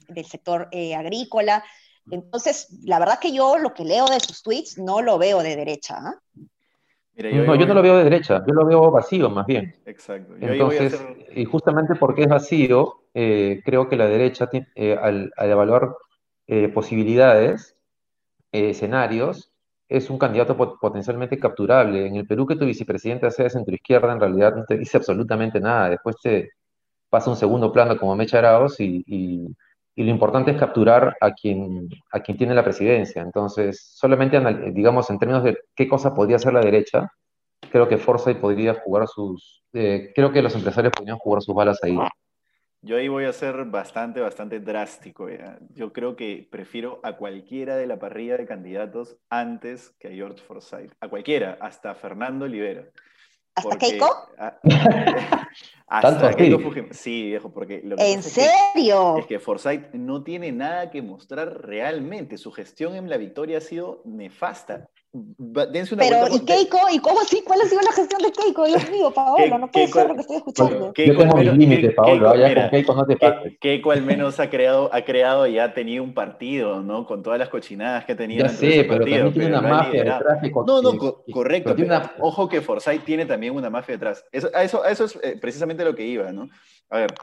del 0.09 0.25
sector 0.25 0.69
eh, 0.73 0.95
agrícola. 0.95 1.65
Entonces, 2.11 2.69
la 2.85 2.99
verdad 2.99 3.19
que 3.21 3.33
yo 3.33 3.59
lo 3.59 3.75
que 3.75 3.85
leo 3.85 4.07
de 4.07 4.21
sus 4.21 4.43
tweets 4.43 4.79
no 4.79 5.03
lo 5.03 5.19
veo 5.19 5.43
de 5.43 5.57
derecha. 5.57 5.97
¿ah? 5.99 6.15
yo 7.29 7.45
no, 7.45 7.55
yo 7.55 7.67
no 7.67 7.75
lo 7.75 7.83
veo 7.83 7.99
de 7.99 8.05
derecha, 8.05 8.43
yo 8.47 8.55
lo 8.55 8.65
veo 8.65 8.91
vacío 8.91 9.29
más 9.31 9.47
bien. 9.47 9.75
Exacto. 9.85 10.35
Entonces, 10.41 11.01
y 11.35 11.45
justamente 11.45 11.95
porque 11.95 12.23
es 12.23 12.29
vacío, 12.29 13.03
eh, 13.15 13.61
creo 13.65 13.89
que 13.89 13.97
la 13.97 14.07
derecha, 14.07 14.49
eh, 14.53 14.97
al, 15.01 15.33
evaluar 15.37 15.97
eh, 16.47 16.69
posibilidades, 16.69 17.77
escenarios, 18.53 19.50
es 19.91 20.09
un 20.09 20.19
candidato 20.19 20.57
potencialmente 20.57 21.39
capturable. 21.39 22.07
En 22.07 22.15
el 22.15 22.27
Perú 22.27 22.47
que 22.47 22.55
tu 22.55 22.65
vicepresidente 22.65 23.29
sea 23.33 23.45
de 23.45 23.51
centroizquierda, 23.51 24.13
en 24.13 24.21
realidad 24.21 24.55
no 24.55 24.65
te 24.65 24.79
dice 24.79 24.97
absolutamente 24.99 25.61
nada. 25.61 25.91
Después 25.91 26.17
te 26.23 26.51
pasa 27.11 27.29
un 27.31 27.37
segundo 27.37 27.73
plano 27.73 27.97
como 27.99 28.15
Mecha 28.15 28.39
Arauz 28.39 28.81
y, 28.81 29.49
lo 29.97 30.09
importante 30.11 30.53
es 30.53 30.57
capturar 30.57 31.15
a 31.21 31.33
quien, 31.33 31.89
a 32.13 32.21
quien 32.21 32.39
tiene 32.39 32.55
la 32.55 32.65
presidencia. 32.65 33.21
Entonces, 33.21 33.93
solamente, 33.97 34.41
digamos, 34.73 35.11
en 35.11 35.19
términos 35.19 35.45
de 35.45 35.59
qué 35.75 35.89
cosa 35.89 36.15
podría 36.15 36.37
hacer 36.37 36.55
la 36.55 36.61
derecha, 36.61 37.11
creo 37.71 37.89
que 37.89 37.99
Forsyth 37.99 38.39
podría 38.41 38.75
jugar 38.75 39.09
sus, 39.09 39.63
eh, 39.75 40.13
creo 40.15 40.33
que 40.33 40.41
los 40.41 40.55
empresarios 40.55 40.95
podrían 40.97 41.19
jugar 41.19 41.43
sus 41.43 41.55
balas 41.55 41.79
ahí. 41.83 41.99
Yo 42.83 42.97
ahí 42.97 43.09
voy 43.09 43.25
a 43.27 43.33
ser 43.33 43.65
bastante, 43.67 44.21
bastante 44.21 44.59
drástico. 44.59 45.29
Yo 45.75 45.93
creo 45.93 46.17
que 46.17 46.49
prefiero 46.51 47.01
a 47.03 47.17
cualquiera 47.17 47.77
de 47.77 47.87
la 47.87 47.99
parrilla 47.99 48.39
de 48.39 48.47
candidatos 48.47 49.19
antes 49.29 49.91
que 49.99 50.09
a 50.09 50.13
George 50.13 50.43
Forsyth. 50.43 50.93
A 51.01 51.09
cualquiera, 51.09 51.59
hasta 51.61 51.95
Fernando 51.95 52.47
Olivera. 52.47 52.87
¿Hasta 53.55 53.77
Keiko? 53.77 54.09
hasta 55.89 56.35
Keiko 56.35 56.61
Fujimori. 56.61 56.95
Sí, 56.95 57.25
viejo, 57.25 57.53
porque 57.53 57.83
lo 57.85 57.97
que 57.97 58.13
¿En 58.13 58.23
serio? 58.23 59.19
Es 59.19 59.27
que, 59.27 59.35
es 59.35 59.41
que 59.41 59.41
Forsyth 59.41 59.93
no 59.93 60.23
tiene 60.23 60.51
nada 60.51 60.91
que 60.91 61.03
mostrar 61.03 61.67
realmente. 61.67 62.39
Su 62.39 62.51
gestión 62.51 62.95
en 62.95 63.11
la 63.11 63.19
victoria 63.19 63.59
ha 63.59 63.61
sido 63.61 64.01
nefasta. 64.07 64.89
Dense 65.12 65.95
una 65.95 66.05
Pero, 66.05 66.29
¿y 66.33 66.40
Keiko? 66.45 66.79
¿Y 66.93 67.00
cómo 67.00 67.21
así? 67.21 67.43
¿Cuál 67.45 67.61
ha 67.62 67.64
sido 67.64 67.81
la 67.83 67.90
gestión 67.90 68.23
de 68.23 68.31
Keiko? 68.31 68.64
Dios 68.64 68.90
mío, 68.90 69.11
Paolo, 69.11 69.59
no 69.59 69.69
puede 69.69 69.88
ser 69.88 70.07
lo 70.07 70.14
que 70.14 70.21
estoy 70.21 70.37
escuchando. 70.37 70.93
Keiko, 70.93 71.12
Yo 71.12 71.19
tengo 71.19 71.37
mis 71.37 71.52
límites, 71.52 71.95
Paolo, 71.95 72.37
ya 72.37 72.55
con 72.55 72.71
Keiko 72.71 72.95
no 72.95 73.07
te 73.07 73.17
pases. 73.17 73.59
Keiko 73.59 73.90
al 73.90 74.02
menos 74.02 74.38
ha 74.38 74.49
creado, 74.49 74.88
ha 74.93 75.02
creado 75.02 75.49
y 75.49 75.59
ha 75.59 75.75
tenido 75.75 76.05
un 76.05 76.14
partido, 76.14 76.81
¿no? 76.83 77.07
Con 77.07 77.25
todas 77.25 77.40
las 77.40 77.49
cochinadas 77.49 78.05
que 78.05 78.12
ha 78.12 78.17
tenido. 78.17 78.47
Ya 78.47 78.52
sé, 78.52 78.85
pero 78.85 79.00
también 79.00 79.33
tiene 79.33 79.49
una 79.49 79.62
mafia 79.62 80.05
de 80.05 80.11
tráfico. 80.11 80.64
No, 80.64 80.81
no, 80.81 80.97
correcto. 81.33 81.75
Ojo 82.21 82.49
que 82.49 82.61
Forsyth 82.61 83.05
tiene 83.05 83.26
también 83.26 83.57
una 83.57 83.69
mafia 83.69 83.95
detrás. 83.97 84.25
Eso, 84.31 84.52
eso, 84.55 84.85
eso 84.85 85.05
es 85.07 85.19
eh, 85.23 85.38
precisamente 85.40 85.85
lo 85.85 85.95
que 85.95 86.07
iba, 86.07 86.31
¿no? 86.31 86.49
A 86.88 86.99
ver, 86.99 87.14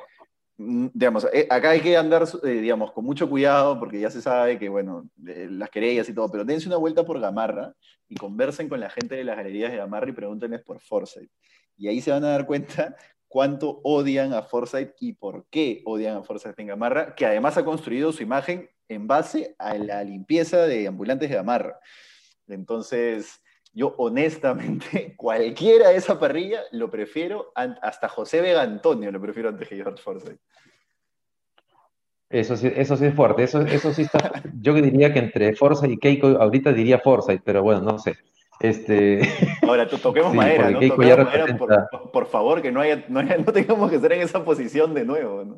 digamos, 0.57 1.27
eh, 1.33 1.47
acá 1.49 1.71
hay 1.71 1.81
que 1.81 1.95
andar, 1.95 2.27
eh, 2.43 2.47
digamos, 2.47 2.91
con 2.91 3.05
mucho 3.05 3.29
cuidado 3.29 3.79
porque 3.79 3.99
ya 3.99 4.09
se 4.09 4.21
sabe 4.21 4.57
que, 4.57 4.69
bueno, 4.69 5.07
las 5.17 5.69
querellas 5.69 6.09
y 6.09 6.13
todo, 6.13 6.31
pero 6.31 6.45
dense 6.45 6.67
una 6.67 6.77
vuelta 6.77 7.05
por 7.05 7.19
Gamarra 7.19 7.73
y 8.09 8.15
conversen 8.15 8.67
con 8.67 8.79
la 8.79 8.89
gente 8.89 9.15
de 9.15 9.23
las 9.23 9.37
galerías 9.37 9.71
de 9.71 9.77
Gamarra 9.77 10.09
y 10.09 10.13
pregúntenles 10.13 10.61
por 10.63 10.79
Forsyth. 10.79 11.29
Y 11.77 11.87
ahí 11.87 12.01
se 12.01 12.11
van 12.11 12.23
a 12.23 12.29
dar 12.29 12.47
cuenta 12.47 12.95
cuánto 13.27 13.81
odian 13.83 14.33
a 14.33 14.41
Forsyth 14.41 14.95
y 14.99 15.13
por 15.13 15.45
qué 15.49 15.83
odian 15.85 16.17
a 16.17 16.23
Forsyth 16.23 16.59
en 16.59 16.67
Gamarra, 16.67 17.13
que 17.13 17.25
además 17.25 17.57
ha 17.57 17.65
construido 17.65 18.11
su 18.11 18.23
imagen 18.23 18.69
en 18.87 19.05
base 19.05 19.55
a 19.59 19.75
la 19.75 20.03
limpieza 20.03 20.65
de 20.65 20.87
ambulantes 20.87 21.29
de 21.29 21.35
Gamarra. 21.35 21.79
Entonces, 22.47 23.41
yo 23.77 23.93
honestamente, 23.99 25.13
cualquiera 25.17 25.89
de 25.89 25.97
esa 25.97 26.19
parrilla 26.19 26.61
lo 26.71 26.89
prefiero, 26.89 27.51
hasta 27.53 28.09
José 28.09 28.41
Vega 28.41 28.63
Antonio 28.63 29.11
lo 29.11 29.21
prefiero 29.21 29.49
antes 29.49 29.67
que 29.67 29.75
George 29.75 30.01
Forsyth. 30.01 30.39
Eso 32.29 32.57
sí, 32.57 32.69
eso 32.75 32.97
sí 32.97 33.05
es 33.05 33.13
fuerte, 33.13 33.43
eso, 33.43 33.61
eso 33.61 33.93
sí 33.93 34.01
está, 34.01 34.41
yo 34.59 34.73
diría 34.73 35.13
que 35.13 35.19
entre 35.19 35.55
Forsyth 35.55 35.91
y 35.91 35.97
Keiko, 35.97 36.27
ahorita 36.27 36.73
diría 36.73 36.99
Forsyth, 36.99 37.41
pero 37.45 37.61
bueno, 37.61 37.81
no 37.81 37.99
sé. 37.99 38.17
Este... 38.59 39.21
Ahora, 39.61 39.87
toquemos 39.87 40.33
madera, 40.33 40.71
¿no? 40.71 40.79
Toquemos 40.79 41.25
madera, 41.25 41.87
por, 42.11 42.25
favor, 42.25 42.61
que 42.63 42.71
no, 42.71 42.81
haya, 42.81 43.05
no, 43.07 43.23
tengamos 43.53 43.91
que 43.91 43.97
estar 43.97 44.11
en 44.11 44.21
esa 44.21 44.43
posición 44.43 44.95
de 44.95 45.05
nuevo. 45.05 45.45
¿no? 45.45 45.57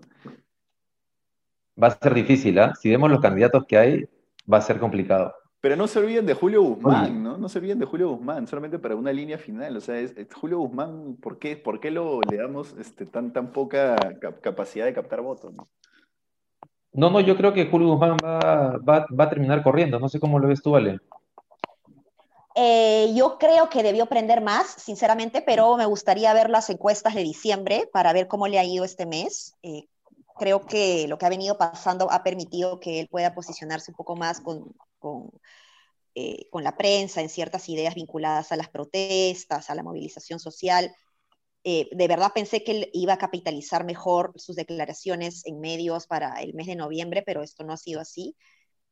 Va 1.82 1.88
a 1.88 1.98
ser 1.98 2.14
difícil, 2.14 2.60
¿ah? 2.60 2.74
Si 2.76 2.90
vemos 2.90 3.10
los 3.10 3.22
candidatos 3.22 3.66
que 3.66 3.78
hay, 3.78 4.06
va 4.52 4.58
a 4.58 4.62
ser 4.62 4.78
complicado. 4.78 5.34
Pero 5.62 5.76
no 5.76 5.88
se 5.88 6.00
olviden 6.00 6.26
de 6.26 6.34
Julio 6.34 6.62
Guzmán, 6.64 7.22
¿no? 7.22 7.38
No 7.38 7.50
se 7.50 7.60
olviden 7.60 7.80
de 7.80 7.86
Julio 7.86 8.12
Guzmán, 8.12 8.48
solamente 8.48 8.80
para 8.80 8.96
una 8.96 9.12
línea 9.12 9.38
final. 9.38 9.76
O 9.76 9.82
sea, 9.82 10.00
es, 10.00 10.14
Julio 10.34 10.60
Guzmán, 10.60 11.18
¿por 11.22 11.38
qué, 11.38 11.58
por 11.58 11.82
qué 11.82 11.92
lo, 11.92 12.22
le 12.22 12.38
damos 12.38 12.74
este, 12.80 13.06
tan, 13.06 13.34
tan 13.34 13.52
poca 13.52 13.98
capacidad 14.42 14.86
de 14.86 14.94
captar 14.94 15.22
votos? 15.22 15.54
¿no? 15.54 15.68
no, 16.94 17.20
yo 17.20 17.36
creo 17.36 17.54
que 17.54 17.66
Julio 17.66 17.90
Guzmán 17.90 18.16
va, 18.24 18.78
va, 18.78 19.06
va 19.08 19.24
a 19.26 19.30
terminar 19.30 19.62
corriendo. 19.62 20.00
No 20.00 20.08
sé 20.08 20.20
cómo 20.20 20.40
lo 20.40 20.48
ves 20.48 20.62
tú, 20.62 20.78
Ale. 20.78 21.00
Eh, 22.56 23.14
yo 23.14 23.38
creo 23.38 23.70
que 23.70 23.84
debió 23.84 24.04
aprender 24.04 24.42
más, 24.42 24.68
sinceramente, 24.68 25.42
pero 25.42 25.76
me 25.76 25.86
gustaría 25.86 26.34
ver 26.34 26.50
las 26.50 26.70
encuestas 26.70 27.16
de 27.16 27.24
diciembre 27.24 27.90
para 27.92 28.14
ver 28.14 28.28
cómo 28.28 28.48
le 28.48 28.60
ha 28.60 28.64
ido 28.64 28.86
este 28.86 29.06
mes. 29.06 29.56
Eh, 29.62 29.88
creo 30.38 30.66
que 30.66 31.08
lo 31.10 31.18
que 31.18 31.26
ha 31.26 31.30
venido 31.30 31.58
pasando 31.58 32.10
ha 32.12 32.24
permitido 32.24 32.80
que 32.80 33.02
él 33.02 33.08
pueda 33.10 33.34
posicionarse 33.34 33.92
un 33.92 33.98
poco 33.98 34.16
más 34.16 34.40
con, 34.42 34.74
con, 35.00 35.32
eh, 36.16 36.48
con 36.52 36.64
la 36.64 36.76
prensa 36.78 37.22
en 37.22 37.30
ciertas 37.30 37.70
ideas 37.70 37.96
vinculadas 37.96 38.52
a 38.52 38.58
las 38.58 38.70
protestas, 38.70 39.70
a 39.70 39.76
la 39.76 39.84
movilización 39.84 40.40
social. 40.40 40.94
Eh, 41.64 41.90
de 41.92 42.08
verdad 42.08 42.32
pensé 42.34 42.64
que 42.64 42.72
él 42.72 42.90
iba 42.94 43.14
a 43.14 43.18
capitalizar 43.18 43.86
mejor 43.86 44.34
sus 44.36 44.56
declaraciones 44.56 45.46
en 45.46 45.60
medios 45.60 46.08
para 46.08 46.42
el 46.42 46.54
mes 46.54 46.68
de 46.68 46.76
noviembre, 46.76 47.24
pero 47.26 47.44
esto 47.44 47.64
no 47.64 47.74
ha 47.74 47.78
sido 47.78 48.00
así. 48.00 48.36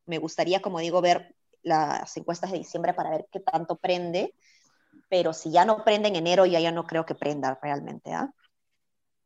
Me 0.06 0.18
gustaría, 0.18 0.62
como 0.62 0.80
digo, 0.80 1.02
ver 1.02 1.36
las 1.64 2.16
encuestas 2.18 2.52
de 2.52 2.60
diciembre 2.60 2.94
para 2.94 3.10
ver 3.10 3.28
qué 3.32 3.40
tanto 3.40 3.78
prende, 3.78 4.34
pero 5.10 5.34
si 5.34 5.52
ya 5.52 5.66
no 5.66 5.84
prende 5.84 6.10
en 6.10 6.16
enero, 6.16 6.46
ya 6.46 6.60
ya 6.60 6.72
no 6.72 6.86
creo 6.86 7.06
que 7.06 7.16
prenda 7.16 7.60
realmente. 7.62 8.14
¿ah? 8.14 8.32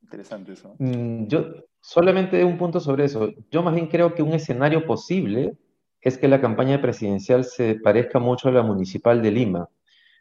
Interesante 0.02 0.54
eso. 0.54 0.76
Mm, 0.80 1.28
yo 1.28 1.46
solamente 1.80 2.44
un 2.44 2.58
punto 2.58 2.80
sobre 2.80 3.06
eso. 3.06 3.30
Yo 3.50 3.64
más 3.64 3.74
bien 3.74 3.88
creo 3.88 4.14
que 4.14 4.24
un 4.24 4.34
escenario 4.34 4.86
posible 4.86 5.58
es 6.02 6.18
que 6.18 6.28
la 6.28 6.42
campaña 6.42 6.82
presidencial 6.82 7.46
se 7.46 7.76
parezca 7.76 8.20
mucho 8.20 8.50
a 8.50 8.52
la 8.52 8.64
municipal 8.64 9.22
de 9.22 9.32
Lima. 9.32 9.70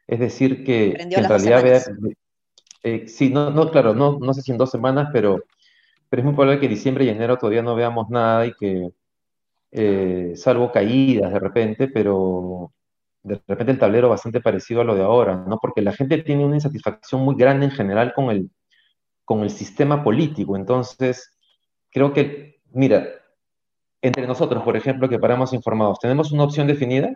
Es 0.07 0.21
decir, 0.21 0.65
que, 0.65 0.97
en 0.99 1.11
realidad 1.11 1.63
vea, 1.63 1.81
eh, 2.83 3.09
sí, 3.09 3.31
no, 3.31 3.51
no, 3.51 3.71
claro, 3.71 3.95
no, 3.95 4.19
no 4.21 4.35
sé 4.35 4.43
si 4.43 4.53
en 4.53 4.59
dos 4.59 4.71
semanas, 4.71 5.09
pero, 5.13 5.43
pero 6.09 6.21
es 6.21 6.25
muy 6.25 6.35
probable 6.35 6.61
que 6.61 6.69
diciembre 6.69 7.05
y 7.05 7.09
enero 7.09 7.37
todavía 7.37 7.63
no 7.63 7.75
veamos 7.75 8.11
nada 8.11 8.47
y 8.47 8.53
que, 8.55 8.91
eh, 9.73 10.33
salvo 10.35 10.73
caídas 10.73 11.33
de 11.33 11.39
repente, 11.39 11.89
pero 11.89 12.73
de 13.23 13.41
repente 13.47 13.73
el 13.73 13.79
tablero 13.79 14.09
bastante 14.09 14.41
parecido 14.41 14.81
a 14.81 14.85
lo 14.85 14.95
de 14.95 15.03
ahora, 15.03 15.45
¿no? 15.47 15.59
Porque 15.61 15.83
la 15.83 15.93
gente 15.93 16.23
tiene 16.23 16.45
una 16.45 16.57
insatisfacción 16.57 17.23
muy 17.23 17.37
grande 17.37 17.67
en 17.67 17.73
general 17.73 18.13
con 18.15 18.31
el, 18.31 18.51
con 19.25 19.41
el 19.41 19.51
sistema 19.51 20.03
político. 20.03 20.57
Entonces, 20.57 21.39
creo 21.91 22.13
que, 22.13 22.61
mira, 22.73 23.07
entre 24.03 24.27
nosotros, 24.27 24.63
por 24.63 24.77
ejemplo, 24.77 25.09
que 25.09 25.19
paramos 25.19 25.53
informados, 25.53 25.99
¿tenemos 25.99 26.33
una 26.33 26.45
opción 26.45 26.67
definida? 26.67 27.15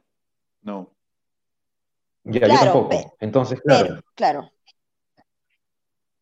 No. 0.63 0.91
Ya, 2.25 2.49
yo 2.49 2.59
tampoco. 2.59 3.17
Entonces, 3.21 3.61
claro. 3.61 4.01
claro. 4.15 4.51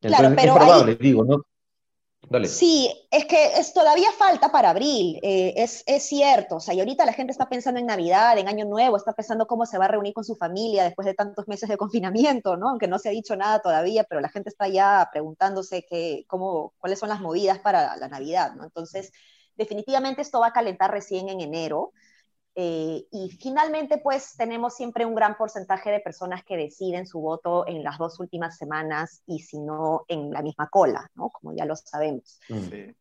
Entonces, 0.00 0.44
es 0.44 0.52
probable, 0.52 0.96
digo, 0.96 1.24
¿no? 1.24 1.42
Dale. 2.28 2.46
Sí, 2.46 2.90
es 3.10 3.24
que 3.26 3.58
es, 3.58 3.74
todavía 3.74 4.10
falta 4.12 4.50
para 4.50 4.70
abril, 4.70 5.18
eh, 5.22 5.54
es, 5.56 5.82
es, 5.86 6.04
cierto. 6.04 6.56
O 6.56 6.60
sea, 6.60 6.72
y 6.72 6.80
ahorita 6.80 7.04
la 7.04 7.12
gente 7.12 7.32
está 7.32 7.48
pensando 7.48 7.80
en 7.80 7.86
Navidad, 7.86 8.38
en 8.38 8.48
Año 8.48 8.64
Nuevo, 8.64 8.96
está 8.96 9.12
pensando 9.12 9.46
cómo 9.46 9.66
se 9.66 9.76
va 9.76 9.86
a 9.86 9.88
reunir 9.88 10.14
con 10.14 10.24
su 10.24 10.36
familia 10.36 10.84
después 10.84 11.04
de 11.04 11.14
tantos 11.14 11.48
meses 11.48 11.68
de 11.68 11.76
confinamiento, 11.78 12.56
¿no? 12.56 12.70
Aunque 12.70 12.88
no 12.88 12.98
se 12.98 13.08
ha 13.08 13.12
dicho 13.12 13.36
nada 13.36 13.60
todavía, 13.60 14.04
pero 14.04 14.20
la 14.20 14.28
gente 14.28 14.50
está 14.50 14.68
ya 14.68 15.08
preguntándose 15.12 15.84
qué, 15.88 16.24
cómo, 16.28 16.74
cuáles 16.78 16.98
son 16.98 17.08
las 17.08 17.20
movidas 17.20 17.58
para 17.58 17.96
la 17.96 18.08
Navidad, 18.08 18.54
¿no? 18.54 18.64
Entonces, 18.64 19.12
definitivamente 19.56 20.22
esto 20.22 20.40
va 20.40 20.48
a 20.48 20.52
calentar 20.52 20.90
recién 20.90 21.28
en 21.28 21.40
enero. 21.40 21.92
Eh, 22.54 23.06
y 23.10 23.30
finalmente, 23.30 23.98
pues 23.98 24.36
tenemos 24.36 24.74
siempre 24.74 25.06
un 25.06 25.14
gran 25.14 25.36
porcentaje 25.38 25.90
de 25.90 26.00
personas 26.00 26.44
que 26.44 26.56
deciden 26.56 27.06
su 27.06 27.20
voto 27.20 27.66
en 27.66 27.82
las 27.82 27.96
dos 27.96 28.20
últimas 28.20 28.58
semanas 28.58 29.22
y 29.26 29.38
si 29.38 29.58
no 29.58 30.04
en 30.08 30.30
la 30.30 30.42
misma 30.42 30.68
cola, 30.68 31.10
¿no? 31.14 31.30
Como 31.30 31.54
ya 31.54 31.64
lo 31.64 31.76
sabemos. 31.76 32.40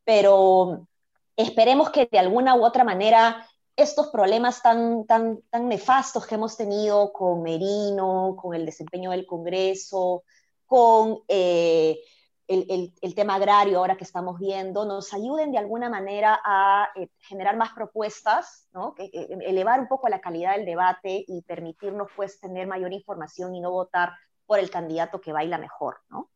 Pero 0.06 0.88
Esperemos 1.36 1.90
que 1.90 2.08
de 2.12 2.20
alguna 2.20 2.56
u 2.56 2.64
otra 2.64 2.84
manera 2.84 3.48
estos 3.76 4.10
problemas 4.10 4.62
tan, 4.62 5.06
tan, 5.06 5.42
tan 5.50 5.68
nefastos 5.68 6.28
que 6.28 6.36
hemos 6.36 6.58
tenido 6.58 7.12
con 7.14 7.42
Merino, 7.42 8.36
con 8.40 8.54
el 8.54 8.66
desempeño 8.66 9.12
del 9.12 9.26
Congreso, 9.26 10.24
con 10.66 11.20
eh, 11.28 12.00
el, 12.48 12.94
el, 13.02 13.16
tema 13.16 13.36
agrario 13.36 13.78
ahora 13.78 13.96
que 13.96 14.04
estamos 14.04 14.40
viendo, 14.40 14.86
nos 14.86 15.14
ayuden 15.14 15.52
de 15.52 15.58
alguna 15.58 15.90
manera 15.90 16.40
a 16.44 16.90
eh, 16.96 17.10
generar 17.20 17.56
más 17.56 17.72
propuestas, 17.74 18.68
¿no? 18.74 18.96
eh, 18.98 19.28
elevar 19.46 19.80
un 19.80 19.88
poco 19.88 20.10
la 20.10 20.20
calidad 20.20 20.56
del 20.56 20.66
debate 20.66 21.24
y 21.28 21.42
permitirnos 21.44 22.10
pues 22.16 22.40
tener 22.40 22.68
mayor 22.68 22.92
información 22.94 23.56
y 23.56 23.62
no 23.62 23.72
votar 23.72 24.12
por 24.46 24.60
el 24.60 24.70
candidato 24.70 25.22
que 25.22 25.32
baila 25.32 25.58
mejor. 25.58 25.98
¿no? 26.10 26.30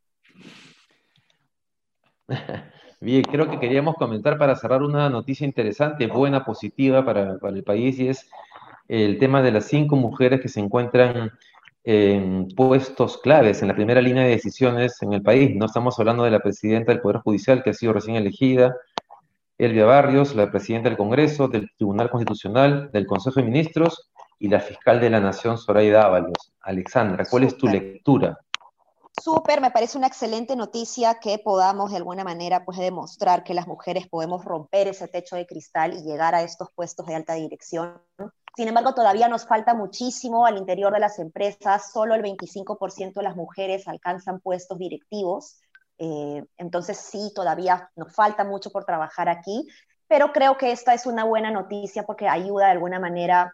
Bien, 3.01 3.23
creo 3.23 3.49
que 3.49 3.59
queríamos 3.59 3.95
comentar 3.95 4.37
para 4.37 4.55
cerrar 4.55 4.83
una 4.83 5.09
noticia 5.09 5.45
interesante, 5.45 6.07
buena, 6.07 6.45
positiva 6.45 7.03
para, 7.03 7.37
para 7.39 7.55
el 7.55 7.63
país, 7.63 7.99
y 7.99 8.07
es 8.07 8.29
el 8.87 9.19
tema 9.19 9.41
de 9.41 9.51
las 9.51 9.65
cinco 9.65 9.95
mujeres 9.95 10.41
que 10.41 10.47
se 10.47 10.59
encuentran 10.59 11.31
en 11.85 12.47
puestos 12.55 13.19
claves 13.19 13.61
en 13.61 13.67
la 13.67 13.75
primera 13.75 14.01
línea 14.01 14.23
de 14.23 14.31
decisiones 14.31 14.99
en 15.01 15.13
el 15.13 15.21
país. 15.21 15.55
No 15.55 15.67
estamos 15.67 15.99
hablando 15.99 16.23
de 16.23 16.31
la 16.31 16.39
presidenta 16.39 16.91
del 16.91 17.01
Poder 17.01 17.19
Judicial, 17.19 17.63
que 17.63 17.69
ha 17.69 17.73
sido 17.73 17.93
recién 17.93 18.15
elegida, 18.15 18.75
Elvia 19.57 19.85
Barrios, 19.85 20.35
la 20.35 20.49
presidenta 20.49 20.89
del 20.89 20.97
Congreso, 20.97 21.47
del 21.47 21.69
Tribunal 21.77 22.09
Constitucional, 22.09 22.89
del 22.91 23.05
Consejo 23.05 23.39
de 23.39 23.45
Ministros 23.45 24.09
y 24.39 24.49
la 24.49 24.59
fiscal 24.59 24.99
de 24.99 25.11
la 25.11 25.19
Nación, 25.19 25.57
Zoraida 25.57 26.03
Ábalos. 26.03 26.53
Alexandra, 26.61 27.23
¿cuál 27.29 27.43
es 27.43 27.55
tu 27.55 27.67
lectura? 27.67 28.37
Súper, 29.21 29.61
me 29.61 29.71
parece 29.71 29.97
una 29.97 30.07
excelente 30.07 30.57
noticia 30.57 31.19
que 31.21 31.37
podamos 31.37 31.91
de 31.91 31.97
alguna 31.97 32.25
manera 32.25 32.65
pues 32.65 32.79
demostrar 32.79 33.43
que 33.43 33.53
las 33.53 33.65
mujeres 33.65 34.07
podemos 34.07 34.43
romper 34.43 34.89
ese 34.89 35.07
techo 35.07 35.37
de 35.37 35.45
cristal 35.45 35.93
y 35.93 36.03
llegar 36.03 36.35
a 36.35 36.41
estos 36.41 36.69
puestos 36.75 37.05
de 37.05 37.15
alta 37.15 37.35
dirección 37.35 38.01
sin 38.55 38.67
embargo, 38.67 38.93
todavía 38.93 39.27
nos 39.27 39.45
falta 39.45 39.73
muchísimo 39.73 40.45
al 40.45 40.57
interior 40.57 40.93
de 40.93 40.99
las 40.99 41.19
empresas. 41.19 41.91
Solo 41.91 42.15
el 42.15 42.21
25% 42.21 43.19
de 43.19 43.23
las 43.23 43.35
mujeres 43.35 43.87
alcanzan 43.87 44.39
puestos 44.39 44.79
directivos. 44.79 45.59
Eh, 45.97 46.43
entonces, 46.57 46.97
sí, 46.97 47.31
todavía 47.35 47.89
nos 47.95 48.13
falta 48.13 48.43
mucho 48.43 48.71
por 48.71 48.85
trabajar 48.85 49.29
aquí, 49.29 49.67
pero 50.07 50.31
creo 50.31 50.57
que 50.57 50.71
esta 50.71 50.93
es 50.93 51.05
una 51.05 51.23
buena 51.25 51.51
noticia 51.51 52.03
porque 52.03 52.27
ayuda 52.27 52.65
de 52.65 52.71
alguna 52.71 52.99
manera 52.99 53.53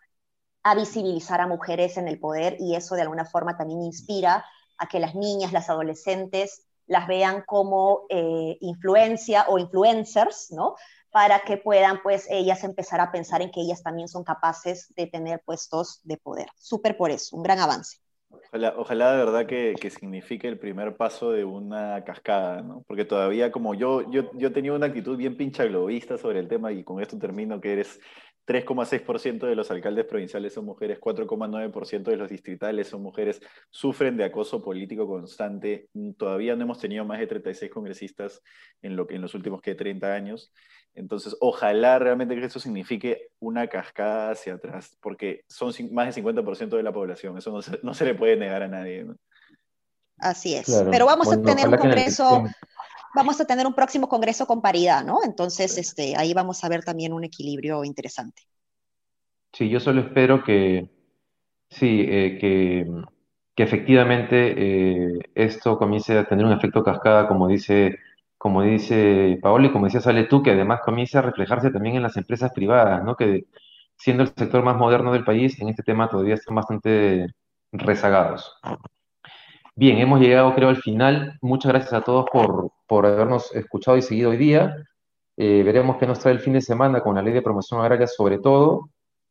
a 0.64 0.76
visibilizar 0.76 1.42
a 1.42 1.48
mujeres 1.48 1.98
en 1.98 2.08
el 2.08 2.20
poder 2.20 2.58
y 2.60 2.76
eso 2.76 2.96
de 2.96 3.02
alguna 3.02 3.26
forma 3.26 3.58
también 3.58 3.82
inspira 3.82 4.46
a 4.78 4.88
que 4.88 5.00
las 5.00 5.16
niñas, 5.16 5.52
las 5.52 5.70
adolescentes 5.70 6.64
las 6.88 7.08
vean 7.08 7.44
como 7.46 8.02
eh, 8.10 8.58
influencia 8.60 9.46
o 9.48 9.58
influencers, 9.58 10.52
¿no? 10.52 10.76
Para 11.12 11.42
que 11.42 11.58
puedan 11.58 12.02
pues 12.02 12.28
ellas 12.30 12.64
empezar 12.64 13.00
a 13.02 13.12
pensar 13.12 13.42
en 13.42 13.52
que 13.52 13.62
ellas 13.62 13.84
también 13.84 14.08
son 14.08 14.24
capaces 14.24 14.94
de 14.96 15.08
tener 15.08 15.42
puestos 15.46 16.00
de 16.04 16.18
poder. 16.18 16.48
Súper 16.56 16.98
por 16.98 17.12
eso, 17.12 17.36
un 17.36 17.44
gran 17.44 17.60
avance. 17.60 17.98
Ojalá, 18.78 19.12
de 19.12 19.18
verdad 19.18 19.46
que, 19.46 19.76
que, 19.80 19.90
signifique 19.90 20.48
el 20.48 20.58
primer 20.58 20.96
paso 20.96 21.32
de 21.32 21.44
una 21.44 22.04
cascada, 22.06 22.62
¿no? 22.62 22.84
Porque 22.88 23.06
todavía 23.06 23.52
como 23.52 23.74
yo, 23.74 24.10
yo, 24.10 24.32
yo 24.34 24.54
tenía 24.54 24.74
una 24.74 24.88
actitud 24.88 25.18
bien 25.18 25.36
pincha 25.36 25.66
globista 25.66 26.18
sobre 26.18 26.40
el 26.40 26.48
tema 26.48 26.72
y 26.72 26.84
con 26.84 27.02
esto 27.02 27.18
termino 27.18 27.60
que 27.60 27.74
eres 27.74 28.00
3,6% 28.52 29.48
de 29.48 29.56
los 29.56 29.72
alcaldes 29.72 30.06
provinciales 30.06 30.54
son 30.54 30.66
mujeres, 30.66 31.00
4,9% 31.00 32.04
de 32.04 32.18
los 32.18 32.30
distritales 32.30 32.90
son 32.90 33.02
mujeres, 33.02 33.42
sufren 33.70 34.18
de 34.18 34.26
acoso 34.26 34.62
político 34.62 35.08
constante. 35.08 35.88
Todavía 36.18 36.58
no 36.58 36.64
hemos 36.64 36.80
tenido 36.80 37.06
más 37.06 37.20
de 37.20 37.28
36 37.28 37.72
congresistas 37.72 38.42
en, 38.82 38.98
lo 38.98 39.08
que, 39.08 39.16
en 39.16 39.22
los 39.22 39.34
últimos 39.36 39.62
que 39.62 39.74
30 39.74 40.14
años. 40.14 40.52
Entonces, 40.94 41.38
ojalá 41.40 41.98
realmente 41.98 42.36
que 42.36 42.44
eso 42.44 42.60
signifique 42.60 43.30
una 43.40 43.68
cascada 43.68 44.32
hacia 44.32 44.56
atrás, 44.56 44.98
porque 45.02 45.46
son 45.48 45.72
más 45.94 46.14
del 46.14 46.26
50% 46.26 46.76
de 46.76 46.84
la 46.84 46.92
población, 46.92 47.38
eso 47.38 47.58
no 47.84 47.94
se, 47.94 48.06
le 48.06 48.16
puede 48.16 48.36
negar 48.36 48.64
a 48.64 48.68
nadie. 48.68 49.06
Así 50.18 50.56
es, 50.56 50.84
pero 50.92 51.06
vamos 51.06 51.32
a 51.32 51.42
tener 51.42 51.70
un 51.70 51.78
congreso, 51.78 52.44
vamos 53.16 53.40
a 53.42 53.46
tener 53.46 53.66
un 53.68 53.74
próximo 53.74 54.08
congreso 54.08 54.46
con 54.46 54.62
paridad, 54.62 55.04
¿no? 55.04 55.20
Entonces, 55.24 55.78
este, 55.78 56.16
ahí 56.18 56.34
vamos 56.34 56.64
a 56.64 56.70
ver 56.70 56.84
también 56.84 57.14
un 57.14 57.24
equilibrio 57.24 57.84
interesante. 57.84 58.44
Sí, 59.54 59.70
yo 59.70 59.80
solo 59.80 60.02
espero 60.02 60.44
que, 60.44 60.90
sí, 61.70 62.06
eh, 62.08 62.38
que, 62.40 62.88
que, 63.56 63.64
efectivamente 63.64 64.54
eh, 64.58 65.20
esto 65.36 65.78
comience 65.78 66.18
a 66.18 66.26
tener 66.26 66.46
un 66.46 66.54
efecto 66.54 66.84
cascada, 66.84 67.28
como 67.28 67.48
dice 67.48 68.00
como 68.42 68.64
dice 68.64 69.38
Paolo 69.40 69.68
y 69.68 69.72
como 69.72 69.86
decía 69.86 70.02
Sale 70.02 70.24
tú, 70.24 70.42
que 70.42 70.50
además 70.50 70.80
comienza 70.84 71.20
a 71.20 71.22
reflejarse 71.22 71.70
también 71.70 71.98
en 71.98 72.02
las 72.02 72.18
empresas 72.18 72.52
privadas, 72.52 73.04
¿no? 73.04 73.16
Que 73.16 73.46
siendo 73.98 74.24
el 74.24 74.30
sector 74.36 74.64
más 74.64 74.78
moderno 74.78 75.14
del 75.14 75.24
país, 75.24 75.62
en 75.62 75.70
este 75.70 75.84
tema 75.84 76.10
todavía 76.10 76.34
están 76.34 76.56
bastante 76.56 77.28
rezagados. 77.72 78.60
Bien, 79.76 79.98
hemos 79.98 80.20
llegado 80.20 80.54
creo 80.54 80.70
al 80.70 80.78
final. 80.78 81.38
Muchas 81.42 81.72
gracias 81.72 81.94
a 81.94 82.02
todos 82.02 82.26
por, 82.32 82.72
por 82.88 83.06
habernos 83.06 83.54
escuchado 83.56 83.98
y 83.98 84.02
seguido 84.02 84.32
hoy 84.32 84.38
día. 84.38 84.76
Eh, 85.38 85.64
veremos 85.64 85.98
qué 85.98 86.06
nos 86.06 86.20
trae 86.20 86.34
el 86.34 86.40
fin 86.40 86.54
de 86.54 86.62
semana 86.62 87.02
con 87.02 87.16
la 87.16 87.22
ley 87.22 87.34
de 87.34 87.42
promoción 87.42 87.82
agraria 87.82 88.08
sobre 88.08 88.40
todo. 88.40 88.90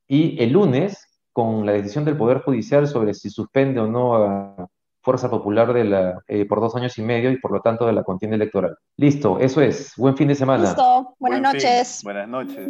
Y 0.08 0.42
el 0.42 0.52
lunes 0.52 1.06
con 1.32 1.64
la 1.66 1.72
decisión 1.72 2.04
del 2.04 2.16
Poder 2.16 2.40
Judicial 2.40 2.88
sobre 2.88 3.14
si 3.14 3.30
suspende 3.30 3.80
o 3.80 3.86
no 3.86 4.16
a, 4.16 4.68
Fuerza 5.02 5.30
Popular 5.30 5.72
de 5.72 5.84
la, 5.84 6.20
eh, 6.28 6.44
por 6.44 6.60
dos 6.60 6.76
años 6.76 6.98
y 6.98 7.02
medio 7.02 7.30
y 7.30 7.38
por 7.38 7.52
lo 7.52 7.60
tanto 7.60 7.86
de 7.86 7.92
la 7.92 8.02
contienda 8.02 8.36
electoral. 8.36 8.76
Listo, 8.96 9.38
eso 9.38 9.62
es. 9.62 9.94
Buen 9.96 10.14
fin 10.16 10.28
de 10.28 10.34
semana. 10.34 10.64
Listo, 10.64 11.14
buenas 11.18 11.40
noches. 11.40 12.00
Buenas 12.04 12.28
noches. 12.28 12.68